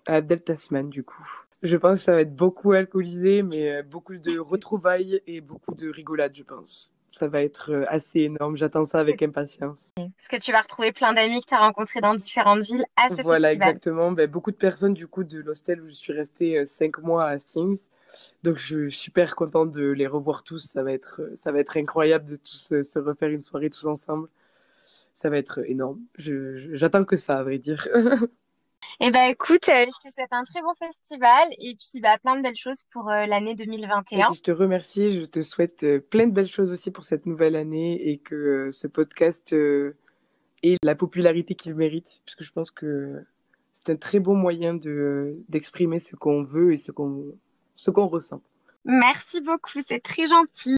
À 0.07 0.21
Delta 0.21 0.55
Tasman, 0.55 0.89
du 0.89 1.05
coup. 1.05 1.27
Je 1.63 1.77
pense 1.77 1.99
que 1.99 2.05
ça 2.05 2.13
va 2.13 2.21
être 2.21 2.35
beaucoup 2.35 2.73
alcoolisé, 2.73 3.43
mais 3.43 3.71
euh, 3.71 3.83
beaucoup 3.83 4.17
de 4.17 4.39
retrouvailles 4.39 5.21
et 5.27 5.41
beaucoup 5.41 5.75
de 5.75 5.91
rigolade, 5.91 6.33
je 6.35 6.45
pense. 6.45 6.93
Ça 7.13 7.27
va 7.27 7.43
être 7.43 7.73
euh, 7.73 7.85
assez 7.89 8.21
énorme. 8.21 8.57
J'attends 8.57 8.87
ça 8.87 8.99
avec 8.99 9.23
impatience. 9.23 9.93
Est-ce 9.97 10.29
que 10.29 10.37
tu 10.37 10.53
vas 10.53 10.61
retrouver 10.61 10.93
plein 10.93 11.13
d'amis 11.13 11.41
que 11.41 11.47
tu 11.47 11.55
as 11.55 11.61
rencontrés 11.61 12.01
dans 12.01 12.15
différentes 12.15 12.63
villes 12.63 12.85
à 12.97 13.09
ce 13.09 13.23
voilà, 13.23 13.49
festival. 13.49 13.51
Voilà, 13.51 13.53
exactement. 13.53 14.13
Ben, 14.13 14.31
beaucoup 14.31 14.51
de 14.51 14.57
personnes 14.57 14.95
du 14.95 15.07
coup 15.07 15.25
de 15.25 15.39
l'hostel 15.41 15.81
où 15.81 15.89
je 15.89 15.95
suis 15.95 16.13
restée 16.13 16.59
euh, 16.59 16.67
cinq 16.67 16.99
mois 16.99 17.25
à 17.25 17.39
Things. 17.39 17.89
Donc 18.43 18.59
je 18.59 18.89
suis 18.89 18.93
super 18.93 19.37
contente 19.37 19.73
de 19.73 19.91
les 19.91 20.07
revoir 20.07 20.43
tous. 20.43 20.61
Ça 20.61 20.83
va 20.83 20.93
être, 20.93 21.21
ça 21.43 21.51
va 21.53 21.61
être 21.61 21.77
incroyable 21.77 22.27
de 22.27 22.37
tous 22.37 22.83
se 22.83 22.99
refaire 22.99 23.31
une 23.31 23.43
soirée 23.43 23.71
tous 23.71 23.87
ensemble. 23.87 24.29
Ça 25.21 25.31
va 25.31 25.39
être 25.39 25.59
énorme. 25.69 26.01
J'attends 26.17 27.05
que 27.05 27.17
ça, 27.17 27.39
à 27.39 27.43
vrai 27.43 27.59
dire. 27.59 27.89
Eh 29.01 29.13
ben 29.13 29.31
écoute, 29.31 29.69
euh, 29.69 29.87
je 29.87 30.09
te 30.09 30.13
souhaite 30.13 30.33
un 30.33 30.43
très 30.43 30.61
bon 30.61 30.75
festival 30.75 31.47
et 31.61 31.77
puis 31.77 32.01
bah, 32.01 32.19
plein 32.19 32.35
de 32.35 32.43
belles 32.43 32.57
choses 32.57 32.83
pour 32.93 33.09
euh, 33.09 33.27
l'année 33.27 33.55
2021. 33.55 34.33
je 34.35 34.41
te 34.41 34.51
remercie, 34.51 35.21
je 35.21 35.25
te 35.25 35.43
souhaite 35.43 35.85
euh, 35.85 36.01
plein 36.01 36.27
de 36.27 36.33
belles 36.33 36.49
choses 36.49 36.73
aussi 36.73 36.91
pour 36.91 37.05
cette 37.05 37.25
nouvelle 37.25 37.55
année 37.55 38.11
et 38.11 38.19
que 38.19 38.71
ce 38.73 38.89
podcast 38.89 39.53
ait 39.53 40.77
la 40.83 40.97
popularité 40.97 41.55
qu'il 41.55 41.77
mérite, 41.77 42.09
puisque 42.25 42.43
je 42.43 42.51
pense 42.51 42.73
que 42.73 43.25
c'est 43.77 43.93
un 43.93 43.97
très 43.97 44.19
bon 44.19 44.35
moyen 44.35 44.75
de 44.75 45.37
d'exprimer 45.49 46.01
ce 46.01 46.17
qu'on 46.17 46.43
veut 46.43 46.75
et 46.75 46.79
ce 46.79 46.91
qu'on 46.91 47.25
ce 47.77 47.93
qu'on 47.93 48.09
ressent. 48.09 48.43
Merci 48.85 49.41
beaucoup, 49.41 49.81
c'est 49.81 50.01
très 50.01 50.27
gentil. 50.27 50.77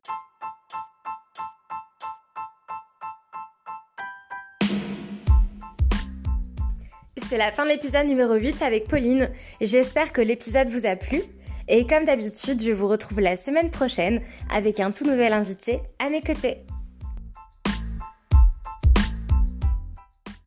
C'est 7.30 7.36
la 7.36 7.52
fin 7.52 7.62
de 7.64 7.70
l'épisode 7.70 8.08
numéro 8.08 8.34
8 8.34 8.60
avec 8.60 8.88
Pauline. 8.88 9.30
J'espère 9.60 10.12
que 10.12 10.20
l'épisode 10.20 10.68
vous 10.68 10.84
a 10.84 10.96
plu. 10.96 11.22
Et 11.68 11.86
comme 11.86 12.04
d'habitude, 12.04 12.60
je 12.60 12.72
vous 12.72 12.88
retrouve 12.88 13.20
la 13.20 13.36
semaine 13.36 13.70
prochaine 13.70 14.20
avec 14.52 14.80
un 14.80 14.90
tout 14.90 15.06
nouvel 15.06 15.32
invité 15.32 15.78
à 16.00 16.10
mes 16.10 16.22
côtés. 16.22 16.56